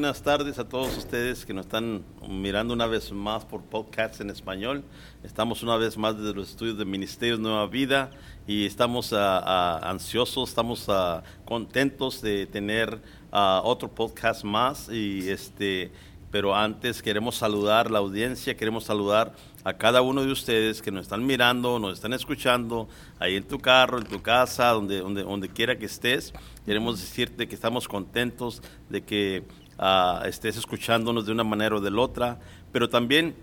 Buenas 0.00 0.22
tardes 0.22 0.58
a 0.58 0.66
todos 0.66 0.96
ustedes 0.96 1.44
que 1.44 1.52
nos 1.52 1.66
están 1.66 2.02
mirando 2.26 2.72
una 2.72 2.86
vez 2.86 3.12
más 3.12 3.44
por 3.44 3.60
podcast 3.60 4.18
en 4.22 4.30
español. 4.30 4.82
Estamos 5.22 5.62
una 5.62 5.76
vez 5.76 5.98
más 5.98 6.16
desde 6.16 6.32
los 6.32 6.48
estudios 6.48 6.78
de 6.78 6.86
Ministerios 6.86 7.38
Nueva 7.38 7.66
Vida 7.66 8.10
y 8.46 8.64
estamos 8.64 9.12
ah, 9.12 9.78
ansiosos, 9.82 10.48
estamos 10.48 10.86
ah, 10.88 11.22
contentos 11.44 12.22
de 12.22 12.46
tener 12.46 13.02
otro 13.30 13.94
podcast 13.94 14.42
más 14.42 14.88
y 14.88 15.28
este 15.28 15.92
pero 16.30 16.54
antes 16.54 17.02
queremos 17.02 17.34
saludar 17.34 17.90
la 17.90 17.98
audiencia, 17.98 18.56
queremos 18.56 18.84
saludar 18.84 19.34
a 19.64 19.74
cada 19.74 20.00
uno 20.00 20.24
de 20.24 20.30
ustedes 20.30 20.80
que 20.80 20.90
nos 20.90 21.02
están 21.02 21.26
mirando, 21.26 21.78
nos 21.78 21.94
están 21.94 22.12
escuchando, 22.12 22.88
ahí 23.18 23.36
en 23.36 23.42
tu 23.42 23.58
carro, 23.58 23.98
en 23.98 24.06
tu 24.06 24.22
casa, 24.22 24.68
donde, 24.68 25.00
donde, 25.00 25.24
donde 25.24 25.48
quiera 25.48 25.76
que 25.76 25.86
estés. 25.86 26.32
Queremos 26.64 27.00
decirte 27.00 27.48
que 27.48 27.54
estamos 27.54 27.88
contentos 27.88 28.62
de 28.88 29.02
que 29.02 29.44
uh, 29.80 30.24
estés 30.26 30.56
escuchándonos 30.56 31.26
de 31.26 31.32
una 31.32 31.42
manera 31.42 31.76
o 31.76 31.80
de 31.80 31.90
la 31.90 32.00
otra, 32.00 32.38
pero 32.70 32.88
también 32.88 33.34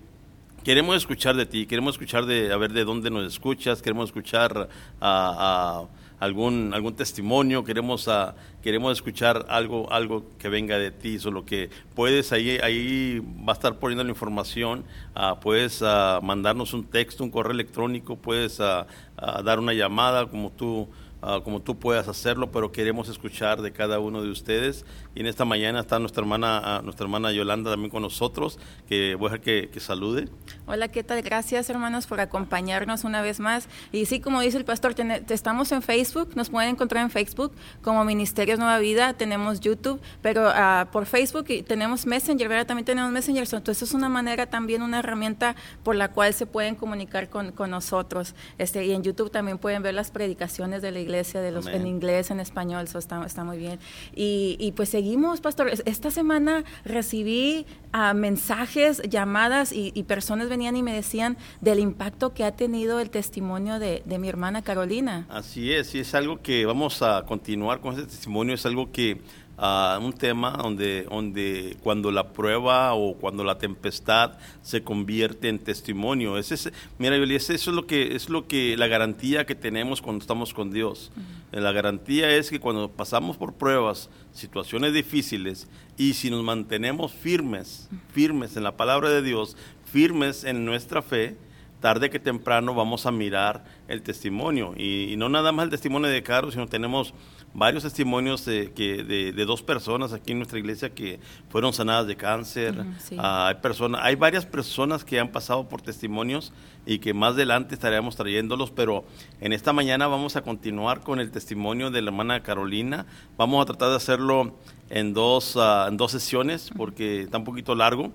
queremos 0.64 0.96
escuchar 0.96 1.36
de 1.36 1.46
ti, 1.46 1.66
queremos 1.66 1.96
escuchar 1.96 2.26
de 2.26 2.54
a 2.54 2.58
ver 2.58 2.72
de 2.72 2.86
dónde 2.86 3.10
nos 3.10 3.26
escuchas, 3.26 3.82
queremos 3.82 4.10
escuchar 4.10 4.70
a... 5.02 5.86
Algún, 6.20 6.74
algún 6.74 6.96
testimonio, 6.96 7.64
queremos, 7.64 8.08
uh, 8.08 8.34
queremos 8.64 8.92
escuchar 8.94 9.46
algo, 9.50 9.88
algo 9.92 10.26
que 10.40 10.50
venga 10.50 10.80
de 10.80 10.90
ti, 10.90 11.20
solo 11.20 11.46
que 11.46 11.70
puedes, 11.94 12.32
ahí, 12.32 12.58
ahí 12.64 13.20
va 13.48 13.54
a 13.54 13.56
estar 13.56 13.78
poniendo 13.78 14.04
la 14.04 14.10
información, 14.10 14.84
uh, 15.16 15.40
puedes 15.40 15.80
uh, 15.84 16.20
mandarnos 16.24 16.74
un 16.74 16.86
texto, 16.86 17.24
un 17.24 17.30
correo 17.30 17.52
electrónico, 17.52 18.16
puedes 18.16 18.58
dar 18.58 19.60
una 19.60 19.74
llamada 19.74 20.26
como 20.26 20.50
tú 20.50 20.88
Ah, 21.20 21.42
como 21.44 21.62
tú 21.62 21.80
puedas 21.80 22.08
hacerlo, 22.08 22.52
pero 22.52 22.72
queremos 22.72 23.10
escuchar 23.10 23.64
de 23.64 23.72
cada 23.72 24.00
uno 24.00 24.22
de 24.22 24.30
ustedes. 24.30 24.86
Y 25.16 25.22
en 25.22 25.26
esta 25.26 25.46
mañana 25.46 25.80
está 25.80 25.98
nuestra 25.98 26.22
hermana, 26.22 26.62
ah, 26.64 26.82
nuestra 26.84 27.06
hermana 27.06 27.32
Yolanda 27.32 27.72
también 27.72 27.90
con 27.90 28.04
nosotros, 28.04 28.60
que 28.88 29.16
voy 29.16 29.30
a 29.30 29.32
dejar 29.32 29.42
que, 29.42 29.70
que, 29.70 29.80
salude. 29.80 30.30
Hola, 30.68 30.90
¿qué 30.90 31.04
tal? 31.04 31.24
Gracias 31.24 31.72
hermanos 31.72 32.06
por 32.06 32.20
acompañarnos 32.20 33.04
una 33.04 33.24
vez 33.24 33.40
más. 33.40 33.68
Y 33.92 34.06
sí, 34.06 34.20
como 34.20 34.42
dice 34.42 34.58
el 34.58 34.66
pastor, 34.66 34.94
estamos 35.30 35.72
en 35.72 35.82
Facebook, 35.82 36.36
nos 36.36 36.52
pueden 36.52 36.70
encontrar 36.70 37.04
en 37.04 37.10
Facebook 37.10 37.52
como 37.82 38.06
Ministerios 38.06 38.60
Nueva 38.60 38.78
Vida, 38.78 39.14
tenemos 39.14 39.60
YouTube, 39.60 40.00
pero 40.22 40.50
uh, 40.50 40.86
por 40.92 41.08
Facebook 41.08 41.46
y 41.50 41.64
tenemos 41.64 42.06
Messenger, 42.06 42.48
¿verdad? 42.48 42.68
También 42.68 42.86
tenemos 42.86 43.12
Messenger, 43.12 43.44
entonces 43.44 43.90
es 43.90 43.96
una 43.96 44.08
manera 44.08 44.46
también, 44.46 44.84
una 44.84 45.00
herramienta 45.00 45.56
por 45.84 45.96
la 45.96 46.12
cual 46.12 46.36
se 46.36 46.46
pueden 46.46 46.76
comunicar 46.76 47.30
con, 47.30 47.54
con 47.54 47.72
nosotros. 47.72 48.36
Este, 48.60 48.86
y 48.86 48.92
en 48.92 49.02
YouTube 49.02 49.32
también 49.32 49.58
pueden 49.58 49.82
ver 49.82 49.96
las 49.96 50.12
predicaciones 50.12 50.84
de 50.84 50.92
la 50.92 51.00
iglesia, 51.00 51.07
de 51.08 51.52
los, 51.52 51.68
en 51.68 51.88
inglés, 51.88 52.32
en 52.32 52.40
español, 52.40 52.84
eso 52.86 53.00
está, 53.00 53.26
está 53.26 53.44
muy 53.44 53.58
bien. 53.58 53.80
Y, 54.16 54.58
y, 54.60 54.74
pues 54.74 54.90
seguimos, 54.90 55.42
pastor. 55.42 55.72
Esta 55.86 56.12
semana 56.12 56.64
recibí 56.86 57.66
uh, 57.94 58.14
mensajes, 58.14 59.02
llamadas 59.10 59.72
y, 59.72 59.92
y, 59.96 60.04
personas 60.04 60.50
venían 60.50 60.76
y 60.76 60.84
me 60.84 60.94
decían 60.94 61.38
del 61.62 61.80
impacto 61.80 62.34
que 62.34 62.44
ha 62.44 62.52
tenido 62.52 63.00
el 63.00 63.10
testimonio 63.10 63.80
de, 63.80 64.04
de 64.06 64.20
mi 64.20 64.30
hermana 64.30 64.62
Carolina. 64.62 65.26
Así 65.30 65.74
es, 65.74 65.96
y 65.96 66.00
es 66.00 66.14
algo 66.14 66.42
que 66.42 66.66
vamos 66.66 67.02
a 67.02 67.24
continuar 67.26 67.80
con 67.80 67.94
ese 67.94 68.06
testimonio, 68.06 68.56
es 68.56 68.66
algo 68.66 68.92
que 68.92 69.22
a 69.58 70.00
un 70.02 70.14
tema 70.14 70.52
donde, 70.52 71.04
donde 71.04 71.78
cuando 71.82 72.12
la 72.12 72.32
prueba 72.32 72.94
o 72.94 73.16
cuando 73.16 73.44
la 73.44 73.58
tempestad 73.58 74.34
se 74.62 74.84
convierte 74.84 75.50
en 75.50 75.58
testimonio. 75.58 76.38
Es 76.38 76.52
ese, 76.52 76.72
mira, 77.00 77.16
eso 77.18 77.54
es 77.54 77.68
lo 77.68 77.88
que 77.88 78.16
es 78.16 78.30
lo 78.30 78.48
que 78.48 78.78
la 78.78 78.88
garantía 78.88 79.46
que 79.46 79.56
tenemos 79.56 80.02
cuando 80.02 80.22
estamos 80.22 80.54
con 80.54 80.72
Dios. 80.72 81.12
La 81.52 81.72
garantía 81.72 82.30
es 82.36 82.50
que 82.50 82.60
cuando 82.60 82.92
pasamos 82.92 83.38
por 83.38 83.54
pruebas, 83.54 84.10
situaciones 84.32 84.94
difíciles 84.94 85.68
y 85.98 86.14
si 86.14 86.30
nos 86.30 86.44
mantenemos 86.44 87.12
firmes, 87.14 87.90
firmes 88.14 88.58
en 88.58 88.64
la 88.64 88.78
palabra 88.78 89.10
de 89.10 89.24
Dios, 89.24 89.58
firmes 89.86 90.44
en 90.44 90.66
nuestra 90.66 91.02
fe, 91.02 91.36
tarde 91.80 92.10
que 92.10 92.20
temprano 92.20 92.74
vamos 92.74 93.06
a 93.06 93.12
mirar 93.12 93.64
el 93.88 94.02
testimonio. 94.02 94.74
Y, 94.78 95.16
no 95.18 95.30
nada 95.30 95.52
más 95.52 95.66
el 95.66 95.72
testimonio 95.72 96.10
de 96.10 96.24
Caro, 96.24 96.52
sino 96.52 96.68
tenemos 96.68 97.14
varios 97.54 97.84
testimonios 97.84 98.46
de, 98.46 98.72
que, 98.72 99.04
de, 99.04 99.46
dos 99.46 99.64
personas 99.64 100.14
aquí 100.14 100.32
en 100.32 100.40
nuestra 100.40 100.60
iglesia 100.60 100.94
que 100.94 101.20
fueron 101.50 101.74
sanadas 101.74 102.08
de 102.08 102.16
cáncer. 102.16 102.86
Ah, 103.18 103.48
hay, 103.48 103.56
personas, 103.56 104.02
hay 104.04 104.16
varias 104.16 104.46
personas 104.46 105.04
que 105.04 105.20
han 105.20 105.30
pasado 105.30 105.68
por 105.68 105.82
testimonios 105.82 106.54
y 106.86 107.00
que 107.00 107.14
más 107.14 107.34
adelante 107.34 107.74
estaremos 107.74 108.16
trayéndolos, 108.16 108.72
pero 108.72 109.06
en 109.42 109.54
esta 109.54 109.74
mañana 109.74 110.08
vamos 110.08 110.36
a 110.36 110.42
continuar 110.42 111.02
con 111.02 111.20
el 111.20 111.32
testimonio 111.32 111.90
de 111.90 112.02
la 112.02 112.12
hermana 112.12 112.44
Carolina. 112.44 113.06
Vamos 113.38 113.62
a 113.62 113.66
tratar 113.66 113.90
de 113.90 113.96
hacerlo 113.96 114.56
en 114.90 115.14
dos, 115.14 115.58
ah, 115.58 115.88
en 115.90 115.98
dos 115.98 116.12
sesiones 116.12 116.70
porque 116.76 117.24
está 117.24 117.38
un 117.38 117.44
poquito 117.44 117.76
largo 117.76 118.12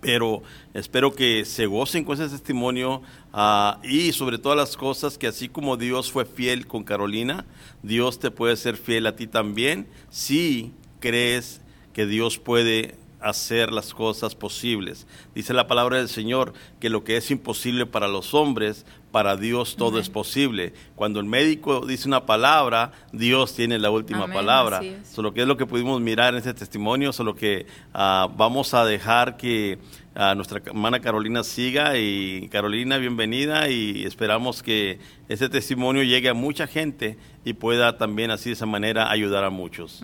pero 0.00 0.42
espero 0.74 1.14
que 1.14 1.44
se 1.44 1.66
gocen 1.66 2.04
con 2.04 2.14
ese 2.14 2.28
testimonio 2.28 3.02
uh, 3.32 3.84
y 3.86 4.12
sobre 4.12 4.38
todas 4.38 4.56
las 4.56 4.76
cosas 4.76 5.18
que 5.18 5.26
así 5.26 5.48
como 5.48 5.76
Dios 5.76 6.10
fue 6.10 6.24
fiel 6.24 6.66
con 6.66 6.84
Carolina, 6.84 7.44
Dios 7.82 8.18
te 8.18 8.30
puede 8.30 8.56
ser 8.56 8.76
fiel 8.76 9.06
a 9.06 9.16
ti 9.16 9.26
también 9.26 9.86
si 10.10 10.72
crees 11.00 11.60
que 11.92 12.06
Dios 12.06 12.38
puede 12.38 12.94
hacer 13.20 13.72
las 13.72 13.94
cosas 13.94 14.34
posibles. 14.34 15.06
Dice 15.34 15.52
la 15.52 15.66
palabra 15.66 15.98
del 15.98 16.08
Señor 16.08 16.52
que 16.80 16.90
lo 16.90 17.04
que 17.04 17.16
es 17.16 17.30
imposible 17.30 17.86
para 17.86 18.08
los 18.08 18.34
hombres, 18.34 18.86
para 19.10 19.36
Dios 19.36 19.76
todo 19.76 19.98
es 19.98 20.08
posible. 20.08 20.72
Cuando 20.94 21.20
el 21.20 21.26
médico 21.26 21.84
dice 21.86 22.08
una 22.08 22.26
palabra, 22.26 22.92
Dios 23.12 23.54
tiene 23.54 23.78
la 23.78 23.90
última 23.90 24.26
palabra. 24.26 24.80
Solo 25.04 25.34
que 25.34 25.42
es 25.42 25.46
lo 25.46 25.56
que 25.56 25.66
pudimos 25.66 26.00
mirar 26.00 26.34
en 26.34 26.38
este 26.38 26.54
testimonio, 26.54 27.12
solo 27.12 27.34
que 27.34 27.66
uh, 27.94 28.28
vamos 28.36 28.74
a 28.74 28.84
dejar 28.84 29.36
que 29.36 29.78
uh, 30.20 30.34
nuestra 30.34 30.60
hermana 30.64 31.00
Carolina 31.00 31.42
siga 31.42 31.98
y 31.98 32.48
Carolina, 32.50 32.98
bienvenida 32.98 33.70
y 33.70 34.04
esperamos 34.04 34.62
que 34.62 34.98
este 35.28 35.48
testimonio 35.48 36.02
llegue 36.02 36.28
a 36.28 36.34
mucha 36.34 36.66
gente 36.66 37.16
y 37.44 37.54
pueda 37.54 37.96
también 37.96 38.30
así 38.30 38.50
de 38.50 38.54
esa 38.54 38.66
manera 38.66 39.10
ayudar 39.10 39.44
a 39.44 39.50
muchos. 39.50 40.02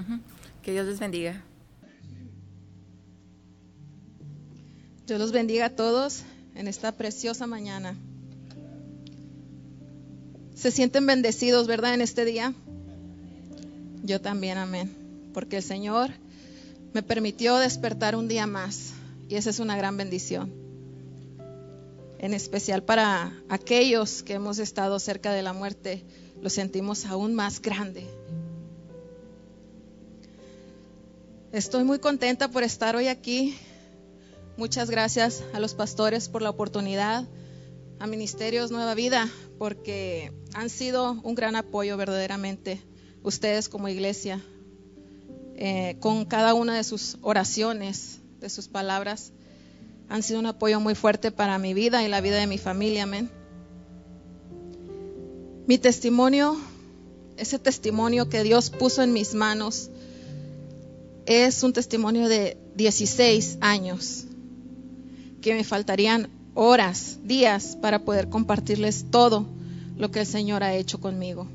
Que 0.63 0.73
Dios 0.73 0.87
les 0.87 0.99
bendiga. 0.99 1.43
Dios 5.07 5.21
los 5.21 5.33
bendiga 5.33 5.67
a 5.67 5.71
todos 5.71 6.25
en 6.55 6.67
esta 6.67 6.93
preciosa 6.93 7.47
mañana. 7.47 7.95
¿Se 10.55 10.71
sienten 10.71 11.07
bendecidos, 11.07 11.67
verdad, 11.67 11.95
en 11.95 12.01
este 12.01 12.25
día? 12.25 12.55
Yo 14.03 14.21
también, 14.21 14.57
amén. 14.57 14.91
Porque 15.35 15.59
el 15.59 15.63
Señor 15.63 16.11
me 16.95 17.03
permitió 17.03 17.57
despertar 17.59 18.17
un 18.17 18.27
día 18.27 18.47
más 18.47 18.96
y 19.29 19.37
esa 19.37 19.51
es 19.51 19.59
una 19.59 19.77
gran 19.77 19.97
bendición. 19.97 20.53
En 22.19 22.33
especial 22.33 22.83
para 22.83 23.33
aquellos 23.49 24.23
que 24.23 24.35
hemos 24.35 24.59
estado 24.59 24.99
cerca 24.99 25.33
de 25.33 25.43
la 25.43 25.53
muerte, 25.53 26.05
lo 26.41 26.51
sentimos 26.51 27.05
aún 27.05 27.35
más 27.35 27.61
grande. 27.61 28.07
Estoy 31.53 31.85
muy 31.85 31.99
contenta 31.99 32.49
por 32.49 32.63
estar 32.63 32.97
hoy 32.97 33.09
aquí 33.09 33.57
Muchas 34.57 34.89
gracias 34.89 35.45
a 35.53 35.61
los 35.61 35.75
pastores 35.75 36.31
por 36.31 36.41
la 36.41 36.49
oportunidad, 36.49 37.29
a 37.99 38.07
Ministerios 38.07 38.71
Nueva 38.71 38.95
Vida, 38.95 39.29
porque 39.59 40.33
han 40.55 40.71
sido 40.71 41.13
un 41.23 41.35
gran 41.35 41.57
apoyo 41.57 41.99
verdaderamente, 41.99 42.81
ustedes 43.23 43.69
como 43.69 43.91
iglesia, 43.91 44.41
eh, 45.57 45.99
con 46.01 46.25
cada 46.25 46.55
una 46.55 46.75
de 46.75 46.85
sus 46.85 47.19
oraciones, 47.21 48.21
sus 48.49 48.69
palabras, 48.69 49.33
han 50.09 50.23
sido 50.23 50.39
un 50.39 50.47
apoyo 50.47 50.81
muy 50.81 50.95
fuerte 50.95 51.31
para 51.31 51.59
mi 51.59 51.75
vida 51.75 52.05
y 52.05 52.09
la 52.09 52.21
vida 52.21 52.37
de 52.37 52.47
mi 52.47 52.59
familia, 52.59 53.05
amén. 53.05 53.31
Mi 55.67 55.79
testimonio, 55.79 56.57
ese 57.37 57.59
testimonio 57.59 58.29
que 58.29 58.43
Dios 58.43 58.71
puso 58.71 59.03
en 59.03 59.13
mis 59.13 59.35
manos, 59.35 59.91
es 61.27 61.63
un 61.65 61.73
testimonio 61.73 62.29
de 62.29 62.57
16 62.77 63.59
años 63.61 64.25
que 65.41 65.55
me 65.55 65.65
faltarían 65.65 66.29
horas, 66.55 67.19
días 67.25 67.77
para 67.81 68.01
poder 68.01 68.29
compartirles 68.29 69.07
todo 69.11 69.47
lo 69.97 70.11
que 70.11 70.21
el 70.21 70.27
Señor 70.27 70.63
ha 70.63 70.75
hecho 70.75 71.01
conmigo. 71.01 71.49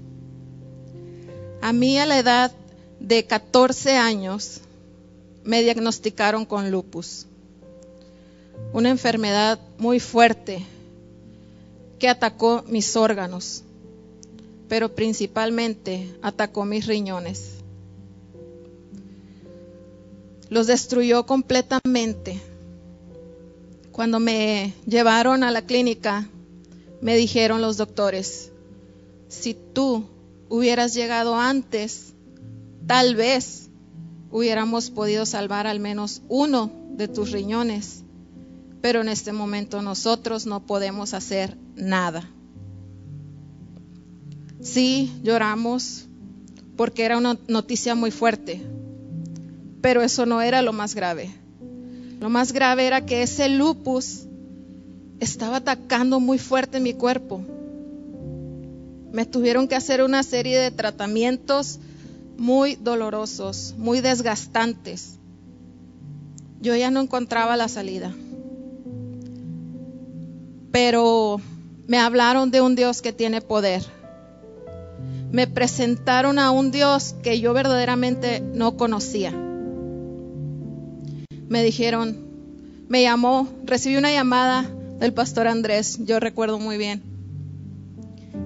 A 1.61 1.73
mí 1.73 1.97
a 1.97 2.05
la 2.05 2.19
edad 2.19 2.51
de 2.99 3.25
14 3.25 3.97
años 3.97 4.61
me 5.43 5.63
diagnosticaron 5.63 6.45
con 6.45 6.71
lupus, 6.71 7.25
una 8.73 8.89
enfermedad 8.89 9.59
muy 9.77 9.99
fuerte 9.99 10.63
que 11.99 12.09
atacó 12.09 12.63
mis 12.67 12.95
órganos, 12.95 13.63
pero 14.67 14.93
principalmente 14.93 16.13
atacó 16.21 16.65
mis 16.65 16.87
riñones. 16.87 17.51
Los 20.49 20.67
destruyó 20.67 21.25
completamente 21.25 22.41
cuando 23.91 24.19
me 24.19 24.73
llevaron 24.85 25.43
a 25.43 25.51
la 25.51 25.63
clínica, 25.63 26.27
me 27.01 27.15
dijeron 27.17 27.61
los 27.61 27.77
doctores, 27.77 28.51
si 29.27 29.53
tú 29.53 30.05
hubieras 30.49 30.93
llegado 30.93 31.35
antes, 31.35 32.13
tal 32.87 33.15
vez 33.15 33.69
hubiéramos 34.31 34.89
podido 34.89 35.25
salvar 35.25 35.67
al 35.67 35.79
menos 35.79 36.21
uno 36.29 36.71
de 36.95 37.07
tus 37.07 37.31
riñones, 37.31 38.03
pero 38.81 39.01
en 39.01 39.09
este 39.09 39.33
momento 39.33 39.81
nosotros 39.81 40.45
no 40.45 40.65
podemos 40.65 41.13
hacer 41.13 41.57
nada. 41.75 42.27
Sí, 44.61 45.11
lloramos 45.23 46.05
porque 46.77 47.03
era 47.03 47.17
una 47.17 47.37
noticia 47.47 47.95
muy 47.95 48.11
fuerte, 48.11 48.61
pero 49.81 50.01
eso 50.01 50.25
no 50.25 50.41
era 50.41 50.61
lo 50.61 50.73
más 50.73 50.95
grave. 50.95 51.31
Lo 52.19 52.29
más 52.29 52.53
grave 52.53 52.85
era 52.85 53.05
que 53.05 53.23
ese 53.23 53.49
lupus 53.49 54.27
estaba 55.19 55.57
atacando 55.57 56.19
muy 56.19 56.37
fuerte 56.37 56.79
mi 56.79 56.93
cuerpo. 56.93 57.41
Me 59.11 59.25
tuvieron 59.25 59.67
que 59.67 59.75
hacer 59.75 60.03
una 60.03 60.23
serie 60.23 60.59
de 60.59 60.71
tratamientos 60.71 61.79
muy 62.41 62.75
dolorosos, 62.75 63.75
muy 63.77 64.01
desgastantes. 64.01 65.17
Yo 66.59 66.75
ya 66.75 66.91
no 66.91 66.99
encontraba 66.99 67.55
la 67.55 67.69
salida. 67.69 68.13
Pero 70.71 71.39
me 71.87 71.97
hablaron 71.97 72.51
de 72.51 72.61
un 72.61 72.75
Dios 72.75 73.01
que 73.01 73.13
tiene 73.13 73.41
poder. 73.41 73.83
Me 75.31 75.47
presentaron 75.47 76.39
a 76.39 76.51
un 76.51 76.71
Dios 76.71 77.15
que 77.23 77.39
yo 77.39 77.53
verdaderamente 77.53 78.41
no 78.41 78.75
conocía 78.75 79.33
me 81.51 81.65
dijeron, 81.65 82.15
me 82.87 83.01
llamó, 83.01 83.45
recibí 83.65 83.97
una 83.97 84.09
llamada 84.09 84.63
del 85.01 85.11
pastor 85.11 85.47
Andrés, 85.47 85.99
yo 86.05 86.17
recuerdo 86.21 86.59
muy 86.59 86.77
bien, 86.77 87.01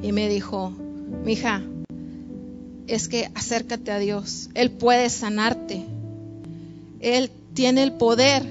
y 0.02 0.12
me 0.12 0.28
dijo, 0.28 0.74
mija, 1.24 1.62
es 2.88 3.08
que 3.08 3.30
acércate 3.36 3.92
a 3.92 4.00
Dios, 4.00 4.50
Él 4.54 4.72
puede 4.72 5.10
sanarte, 5.10 5.84
Él 7.00 7.32
tiene 7.54 7.84
el 7.84 7.94
poder 7.94 8.44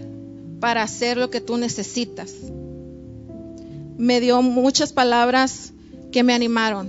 para 0.61 0.83
hacer 0.83 1.17
lo 1.17 1.31
que 1.31 1.41
tú 1.41 1.57
necesitas. 1.57 2.33
Me 3.97 4.21
dio 4.21 4.43
muchas 4.43 4.93
palabras 4.93 5.73
que 6.11 6.23
me 6.23 6.35
animaron 6.35 6.89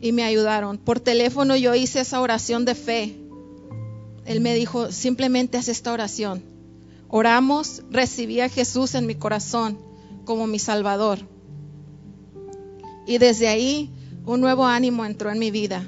y 0.00 0.12
me 0.12 0.22
ayudaron. 0.22 0.78
Por 0.78 1.00
teléfono 1.00 1.56
yo 1.56 1.74
hice 1.74 2.00
esa 2.00 2.20
oración 2.20 2.64
de 2.64 2.74
fe 2.74 3.26
él 4.26 4.40
me 4.40 4.54
dijo, 4.54 4.90
simplemente 4.90 5.56
haz 5.56 5.68
esta 5.68 5.92
oración. 5.92 6.42
Oramos, 7.08 7.82
recibí 7.90 8.40
a 8.40 8.48
Jesús 8.48 8.96
en 8.96 9.06
mi 9.06 9.14
corazón 9.14 9.78
como 10.24 10.48
mi 10.48 10.58
Salvador. 10.58 11.20
Y 13.06 13.18
desde 13.18 13.46
ahí 13.46 13.88
un 14.24 14.40
nuevo 14.40 14.66
ánimo 14.66 15.04
entró 15.04 15.30
en 15.30 15.38
mi 15.38 15.52
vida. 15.52 15.86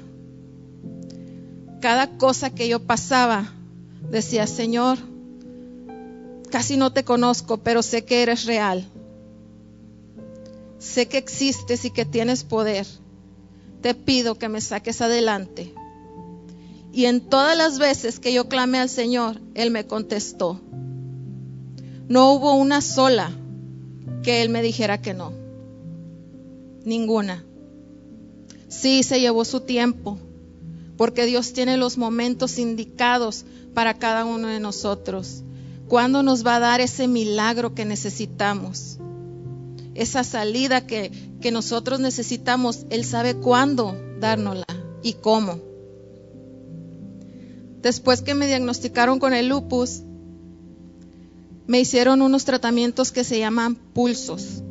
Cada 1.79 2.17
cosa 2.17 2.49
que 2.49 2.67
yo 2.67 2.79
pasaba, 2.81 3.53
decía, 4.11 4.47
Señor, 4.47 4.97
casi 6.49 6.75
no 6.75 6.91
te 6.91 7.03
conozco, 7.03 7.57
pero 7.57 7.81
sé 7.81 8.03
que 8.03 8.21
eres 8.21 8.45
real. 8.45 8.85
Sé 10.77 11.07
que 11.07 11.17
existes 11.17 11.85
y 11.85 11.91
que 11.91 12.05
tienes 12.05 12.43
poder. 12.43 12.85
Te 13.81 13.93
pido 13.95 14.35
que 14.35 14.49
me 14.49 14.59
saques 14.59 15.01
adelante. 15.01 15.73
Y 16.91 17.05
en 17.05 17.21
todas 17.21 17.55
las 17.55 17.79
veces 17.79 18.19
que 18.19 18.33
yo 18.33 18.49
clamé 18.49 18.79
al 18.79 18.89
Señor, 18.89 19.39
Él 19.53 19.71
me 19.71 19.85
contestó. 19.85 20.59
No 22.07 22.33
hubo 22.33 22.55
una 22.55 22.81
sola 22.81 23.31
que 24.23 24.41
Él 24.41 24.49
me 24.49 24.61
dijera 24.61 25.01
que 25.01 25.13
no. 25.13 25.31
Ninguna. 26.83 27.45
Sí, 28.67 29.03
se 29.03 29.19
llevó 29.19 29.45
su 29.45 29.61
tiempo, 29.61 30.17
porque 30.99 31.25
Dios 31.25 31.53
tiene 31.53 31.77
los 31.77 31.97
momentos 31.97 32.59
indicados 32.59 33.45
para 33.73 33.93
cada 33.93 34.25
uno 34.25 34.49
de 34.49 34.59
nosotros. 34.59 35.43
¿Cuándo 35.87 36.23
nos 36.23 36.45
va 36.45 36.57
a 36.57 36.59
dar 36.59 36.81
ese 36.81 37.07
milagro 37.07 37.73
que 37.73 37.85
necesitamos? 37.85 38.97
Esa 39.95 40.25
salida 40.25 40.85
que, 40.85 41.09
que 41.39 41.51
nosotros 41.51 42.01
necesitamos, 42.01 42.85
Él 42.89 43.05
sabe 43.05 43.35
cuándo 43.35 43.95
dárnosla 44.19 44.65
y 45.01 45.13
cómo. 45.13 45.61
Después 47.81 48.21
que 48.21 48.33
me 48.35 48.47
diagnosticaron 48.47 49.19
con 49.19 49.33
el 49.33 49.47
lupus, 49.47 50.01
me 51.65 51.79
hicieron 51.79 52.21
unos 52.21 52.43
tratamientos 52.43 53.13
que 53.13 53.23
se 53.23 53.39
llaman 53.39 53.75
pulsos. 53.75 54.63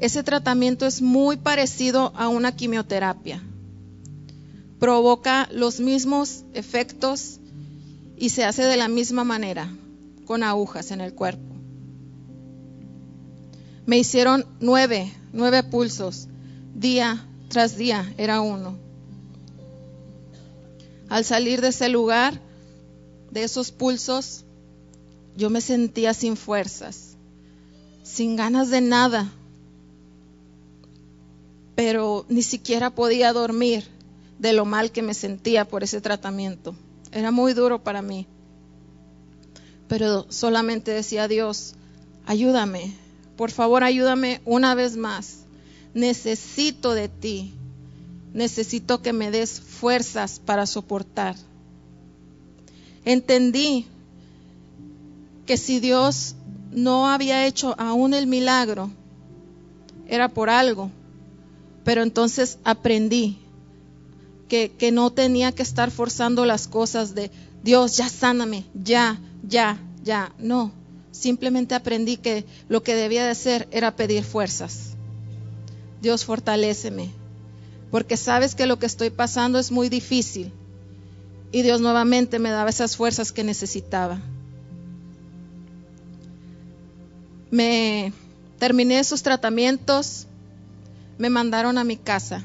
Ese 0.00 0.24
tratamiento 0.24 0.86
es 0.86 1.00
muy 1.00 1.36
parecido 1.36 2.12
a 2.16 2.26
una 2.26 2.56
quimioterapia. 2.56 3.44
Provoca 4.78 5.48
los 5.50 5.80
mismos 5.80 6.44
efectos 6.54 7.40
y 8.16 8.30
se 8.30 8.44
hace 8.44 8.62
de 8.62 8.76
la 8.76 8.88
misma 8.88 9.24
manera, 9.24 9.72
con 10.24 10.42
agujas 10.42 10.90
en 10.90 11.00
el 11.00 11.14
cuerpo. 11.14 11.54
Me 13.86 13.98
hicieron 13.98 14.44
nueve, 14.60 15.12
nueve 15.32 15.62
pulsos, 15.62 16.28
día 16.74 17.26
tras 17.48 17.76
día 17.76 18.12
era 18.18 18.40
uno. 18.40 18.76
Al 21.08 21.24
salir 21.24 21.60
de 21.60 21.68
ese 21.68 21.88
lugar, 21.88 22.38
de 23.30 23.42
esos 23.42 23.70
pulsos, 23.70 24.44
yo 25.36 25.50
me 25.50 25.60
sentía 25.60 26.12
sin 26.14 26.36
fuerzas, 26.36 27.16
sin 28.02 28.36
ganas 28.36 28.70
de 28.70 28.80
nada, 28.80 29.32
pero 31.74 32.26
ni 32.28 32.42
siquiera 32.42 32.90
podía 32.90 33.32
dormir 33.32 33.97
de 34.38 34.52
lo 34.52 34.64
mal 34.64 34.92
que 34.92 35.02
me 35.02 35.14
sentía 35.14 35.66
por 35.66 35.82
ese 35.82 36.00
tratamiento. 36.00 36.74
Era 37.12 37.30
muy 37.30 37.54
duro 37.54 37.82
para 37.82 38.02
mí. 38.02 38.26
Pero 39.88 40.26
solamente 40.30 40.90
decía 40.90 41.28
Dios, 41.28 41.74
ayúdame, 42.26 42.94
por 43.36 43.50
favor 43.50 43.84
ayúdame 43.84 44.40
una 44.44 44.74
vez 44.74 44.96
más. 44.96 45.44
Necesito 45.94 46.94
de 46.94 47.08
ti 47.08 47.54
necesito 48.32 49.02
que 49.02 49.12
me 49.12 49.30
des 49.30 49.60
fuerzas 49.60 50.40
para 50.44 50.66
soportar. 50.66 51.36
Entendí 53.04 53.86
que 55.46 55.56
si 55.56 55.80
Dios 55.80 56.34
no 56.70 57.08
había 57.08 57.46
hecho 57.46 57.74
aún 57.78 58.14
el 58.14 58.26
milagro, 58.26 58.90
era 60.06 60.28
por 60.28 60.50
algo. 60.50 60.90
Pero 61.84 62.02
entonces 62.02 62.58
aprendí 62.64 63.38
que, 64.48 64.90
no 64.92 65.10
tenía 65.12 65.52
que 65.52 65.62
estar 65.62 65.90
forzando 65.90 66.44
las 66.44 66.66
cosas 66.66 67.14
de 67.14 67.30
Dios, 67.62 67.96
ya 67.96 68.08
sáname, 68.08 68.64
ya, 68.74 69.20
ya, 69.46 69.78
ya. 70.02 70.32
No, 70.38 70.72
simplemente 71.12 71.74
aprendí 71.74 72.16
que 72.16 72.44
lo 72.68 72.82
que 72.82 72.94
debía 72.94 73.24
de 73.24 73.30
hacer 73.30 73.68
era 73.70 73.94
pedir 73.94 74.24
fuerzas. 74.24 74.94
Dios, 76.00 76.24
fortaléceme 76.24 77.10
porque 77.90 78.16
sabes 78.16 78.54
que 78.54 78.66
lo 78.66 78.78
que 78.78 78.86
estoy 78.86 79.10
pasando 79.10 79.58
es 79.58 79.70
muy 79.70 79.88
difícil. 79.88 80.52
Y 81.50 81.62
Dios 81.62 81.80
nuevamente 81.80 82.38
me 82.38 82.50
daba 82.50 82.70
esas 82.70 82.96
fuerzas 82.96 83.32
que 83.32 83.44
necesitaba. 83.44 84.20
Me 87.50 88.12
terminé 88.58 88.98
esos 88.98 89.22
tratamientos, 89.22 90.26
me 91.16 91.30
mandaron 91.30 91.78
a 91.78 91.84
mi 91.84 91.96
casa. 91.96 92.44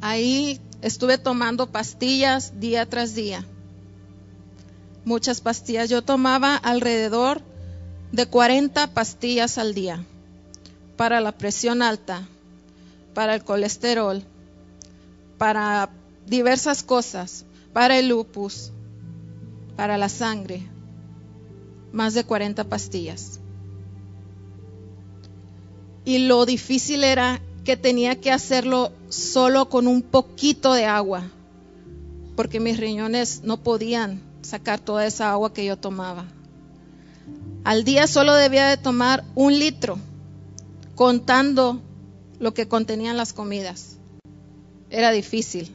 Ahí 0.00 0.60
estuve 0.80 1.18
tomando 1.18 1.70
pastillas 1.70 2.58
día 2.58 2.86
tras 2.86 3.14
día. 3.14 3.44
Muchas 5.04 5.40
pastillas. 5.40 5.90
Yo 5.90 6.02
tomaba 6.02 6.56
alrededor 6.56 7.42
de 8.12 8.26
40 8.26 8.88
pastillas 8.88 9.58
al 9.58 9.74
día 9.74 10.04
para 10.96 11.20
la 11.20 11.32
presión 11.32 11.82
alta, 11.82 12.26
para 13.14 13.34
el 13.34 13.44
colesterol, 13.44 14.22
para 15.38 15.90
diversas 16.26 16.82
cosas, 16.82 17.44
para 17.72 17.98
el 17.98 18.08
lupus, 18.08 18.72
para 19.76 19.96
la 19.96 20.08
sangre, 20.08 20.62
más 21.92 22.14
de 22.14 22.24
40 22.24 22.64
pastillas. 22.64 23.40
Y 26.04 26.26
lo 26.26 26.44
difícil 26.46 27.04
era 27.04 27.40
que 27.70 27.76
tenía 27.76 28.20
que 28.20 28.32
hacerlo 28.32 28.90
solo 29.10 29.68
con 29.68 29.86
un 29.86 30.02
poquito 30.02 30.72
de 30.72 30.86
agua, 30.86 31.30
porque 32.34 32.58
mis 32.58 32.78
riñones 32.78 33.42
no 33.44 33.58
podían 33.58 34.20
sacar 34.42 34.80
toda 34.80 35.06
esa 35.06 35.30
agua 35.30 35.52
que 35.52 35.64
yo 35.64 35.76
tomaba. 35.76 36.24
Al 37.62 37.84
día 37.84 38.08
solo 38.08 38.34
debía 38.34 38.66
de 38.66 38.76
tomar 38.76 39.22
un 39.36 39.56
litro, 39.56 40.00
contando 40.96 41.80
lo 42.40 42.54
que 42.54 42.66
contenían 42.66 43.16
las 43.16 43.32
comidas. 43.32 43.98
Era 44.90 45.12
difícil. 45.12 45.72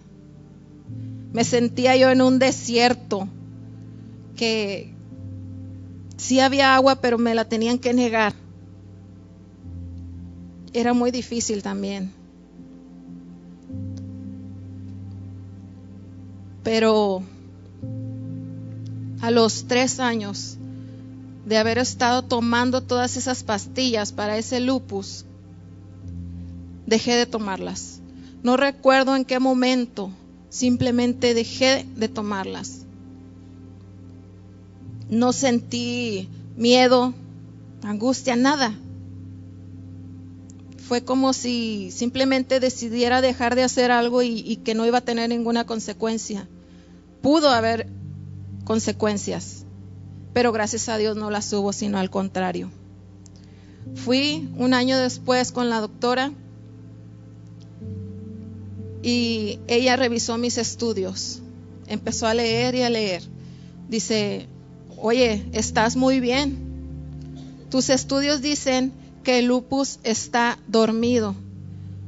Me 1.31 1.45
sentía 1.45 1.95
yo 1.95 2.09
en 2.09 2.21
un 2.21 2.39
desierto 2.39 3.29
que 4.35 4.93
sí 6.17 6.41
había 6.41 6.75
agua, 6.75 6.97
pero 6.97 7.17
me 7.17 7.33
la 7.33 7.45
tenían 7.45 7.79
que 7.79 7.93
negar. 7.93 8.33
Era 10.75 10.93
muy 10.93 11.09
difícil 11.09 11.63
también. 11.63 12.11
Pero 16.65 17.23
a 19.21 19.31
los 19.31 19.67
tres 19.67 20.01
años 20.01 20.57
de 21.45 21.57
haber 21.57 21.77
estado 21.77 22.23
tomando 22.23 22.81
todas 22.81 23.15
esas 23.15 23.45
pastillas 23.45 24.11
para 24.11 24.37
ese 24.37 24.59
lupus, 24.59 25.23
dejé 26.85 27.15
de 27.15 27.25
tomarlas. 27.25 28.01
No 28.43 28.57
recuerdo 28.57 29.15
en 29.15 29.23
qué 29.23 29.39
momento, 29.39 30.11
simplemente 30.49 31.33
dejé 31.33 31.85
de 31.95 32.09
tomarlas. 32.09 32.81
No 35.09 35.31
sentí 35.31 36.27
miedo, 36.57 37.13
angustia, 37.81 38.35
nada. 38.35 38.75
Fue 40.87 41.03
como 41.03 41.33
si 41.33 41.89
simplemente 41.91 42.59
decidiera 42.59 43.19
dejar 43.19 43.55
de 43.55 43.63
hacer 43.63 43.89
algo 43.89 44.21
y, 44.21 44.57
que 44.57 44.75
no 44.75 44.85
iba 44.85 44.99
a 44.99 45.01
tener 45.01 45.29
ninguna 45.29 45.65
consecuencia. 45.65 46.47
Pudo 47.23 47.49
haber 47.49 47.87
consecuencias, 48.65 49.65
pero 50.33 50.51
gracias 50.51 50.87
a 50.87 50.97
Dios 50.97 51.17
no 51.17 51.31
las 51.31 51.51
hubo, 51.53 51.73
sino 51.73 51.97
al 51.97 52.11
contrario. 52.11 52.69
Fui 53.95 54.47
un 54.57 54.75
año 54.75 54.99
después 54.99 55.51
con 55.51 55.71
la 55.71 55.81
doctora 55.81 56.31
y 59.01 59.59
ella 59.67 59.95
revisó 59.95 60.37
mis 60.37 60.59
estudios, 60.59 61.41
empezó 61.87 62.27
a 62.27 62.35
leer 62.35 62.75
y 62.75 62.83
a 62.83 62.91
leer. 62.91 63.23
Dice, 63.89 64.47
oye, 64.97 65.47
estás 65.51 65.95
muy 65.95 66.19
bien. 66.19 66.57
Tus 67.71 67.89
estudios 67.89 68.43
dicen 68.43 68.93
que 69.25 69.39
el 69.39 69.47
lupus 69.47 69.99
está 70.03 70.57
dormido. 70.67 71.35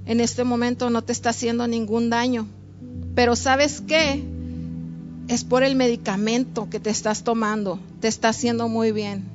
En 0.05 0.21
este 0.21 0.45
momento 0.45 0.89
no 0.89 1.01
te 1.01 1.11
está 1.11 1.31
haciendo 1.31 1.67
ningún 1.67 2.09
daño. 2.09 2.47
Pero 3.15 3.35
¿sabes 3.35 3.81
qué? 3.81 4.23
Es 5.27 5.43
por 5.43 5.63
el 5.63 5.75
medicamento 5.75 6.69
que 6.69 6.79
te 6.79 6.89
estás 6.89 7.23
tomando. 7.23 7.79
Te 7.99 8.07
está 8.07 8.29
haciendo 8.29 8.69
muy 8.69 8.93
bien. 8.93 9.25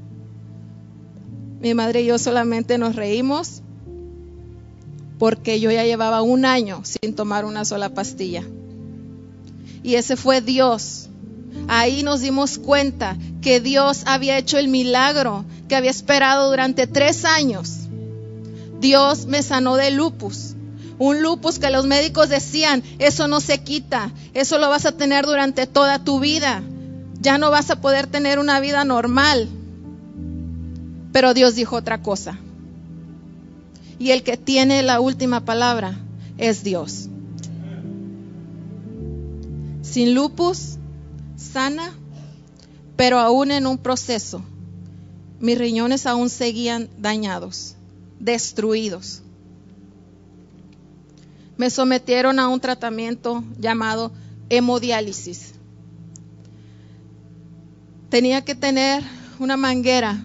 Mi 1.60 1.74
madre 1.74 2.00
y 2.02 2.06
yo 2.06 2.18
solamente 2.18 2.78
nos 2.78 2.96
reímos 2.96 3.60
porque 5.18 5.60
yo 5.60 5.70
ya 5.70 5.84
llevaba 5.84 6.22
un 6.22 6.44
año 6.44 6.82
sin 6.84 7.14
tomar 7.14 7.44
una 7.44 7.64
sola 7.64 7.90
pastilla. 7.90 8.44
Y 9.82 9.96
ese 9.96 10.16
fue 10.16 10.40
Dios 10.40 11.08
Ahí 11.68 12.02
nos 12.02 12.20
dimos 12.20 12.58
cuenta 12.58 13.16
que 13.40 13.60
Dios 13.60 14.02
había 14.06 14.38
hecho 14.38 14.58
el 14.58 14.68
milagro 14.68 15.44
que 15.68 15.76
había 15.76 15.90
esperado 15.90 16.50
durante 16.50 16.86
tres 16.86 17.24
años. 17.24 17.78
Dios 18.80 19.26
me 19.26 19.42
sanó 19.42 19.76
de 19.76 19.90
lupus. 19.90 20.54
Un 20.98 21.22
lupus 21.22 21.58
que 21.58 21.70
los 21.70 21.86
médicos 21.86 22.28
decían, 22.28 22.82
eso 22.98 23.26
no 23.26 23.40
se 23.40 23.62
quita, 23.62 24.12
eso 24.34 24.58
lo 24.58 24.68
vas 24.68 24.86
a 24.86 24.92
tener 24.92 25.24
durante 25.24 25.66
toda 25.66 26.04
tu 26.04 26.20
vida. 26.20 26.62
Ya 27.20 27.38
no 27.38 27.50
vas 27.50 27.70
a 27.70 27.80
poder 27.80 28.06
tener 28.06 28.38
una 28.38 28.60
vida 28.60 28.84
normal. 28.84 29.48
Pero 31.12 31.34
Dios 31.34 31.54
dijo 31.54 31.76
otra 31.76 32.02
cosa. 32.02 32.38
Y 33.98 34.10
el 34.10 34.22
que 34.22 34.36
tiene 34.36 34.82
la 34.82 35.00
última 35.00 35.44
palabra 35.44 35.96
es 36.38 36.64
Dios. 36.64 37.08
Sin 39.82 40.14
lupus 40.14 40.78
sana, 41.42 41.92
pero 42.96 43.18
aún 43.18 43.50
en 43.50 43.66
un 43.66 43.78
proceso, 43.78 44.42
mis 45.40 45.58
riñones 45.58 46.06
aún 46.06 46.30
seguían 46.30 46.88
dañados, 46.98 47.74
destruidos. 48.20 49.22
Me 51.56 51.68
sometieron 51.68 52.38
a 52.38 52.48
un 52.48 52.60
tratamiento 52.60 53.44
llamado 53.58 54.12
hemodiálisis. 54.48 55.54
Tenía 58.08 58.44
que 58.44 58.54
tener 58.54 59.02
una 59.38 59.56
manguera 59.56 60.22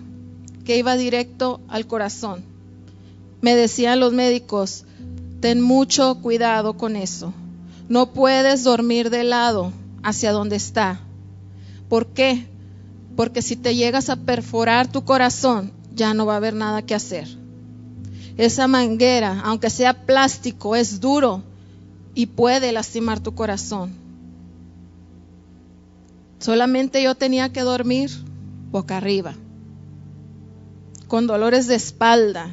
que 0.66 0.78
iba 0.78 0.96
directo 0.96 1.62
al 1.68 1.88
corazón. 1.88 2.44
Me 3.42 3.56
decían 3.56 4.00
los 4.00 4.14
médicos, 4.14 4.86
ten 5.40 5.62
mucho 5.62 6.16
cuidado 6.22 6.78
con 6.78 6.96
eso. 6.96 7.34
No 7.90 8.12
puedes 8.12 8.64
dormir 8.64 9.10
de 9.10 9.24
lado 9.24 9.72
hacia 10.04 10.32
donde 10.32 10.58
está, 10.58 11.00
¿Por 11.89 12.08
qué? 12.08 12.48
Porque 13.15 13.41
si 13.41 13.56
te 13.56 13.75
llegas 13.75 14.10
a 14.10 14.17
perforar 14.17 14.91
tu 14.91 15.03
corazón, 15.03 15.72
ya 15.96 16.13
no 16.13 16.25
va 16.25 16.34
a 16.34 16.38
haber 16.38 16.53
nada 16.53 16.82
que 16.82 16.96
hacer. 16.96 17.27
Esa 18.38 18.67
manguera, 18.67 19.41
aunque 19.44 19.70
sea 19.70 20.06
plástico, 20.06 20.75
es 20.75 21.00
duro 21.00 21.44
y 22.13 22.27
puede 22.27 22.72
lastimar 22.72 23.20
tu 23.20 23.34
corazón. 23.34 23.91
Solamente 26.39 27.01
yo 27.01 27.15
tenía 27.15 27.51
que 27.51 27.62
dormir 27.62 28.12
boca 28.72 28.98
arriba, 28.98 29.34
con 31.08 31.25
dolores 31.25 31.67
de 31.67 31.75
espalda, 31.75 32.51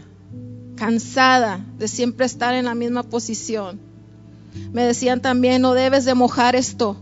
cansada 0.76 1.64
de 1.78 1.88
siempre 1.88 2.24
estar 2.24 2.54
en 2.54 2.64
la 2.64 2.74
misma 2.74 3.02
posición. 3.02 3.78
Me 4.72 4.84
decían 4.84 5.20
también, 5.20 5.60
no 5.60 5.74
debes 5.74 6.04
de 6.04 6.14
mojar 6.14 6.56
esto 6.56 6.96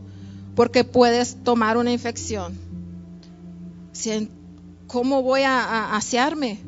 porque 0.54 0.84
puedes 0.84 1.36
tomar 1.42 1.76
una 1.76 1.92
infección. 1.92 2.58
¿Cómo 4.86 5.22
voy 5.22 5.42
a, 5.42 5.94
asearme? 5.96 6.58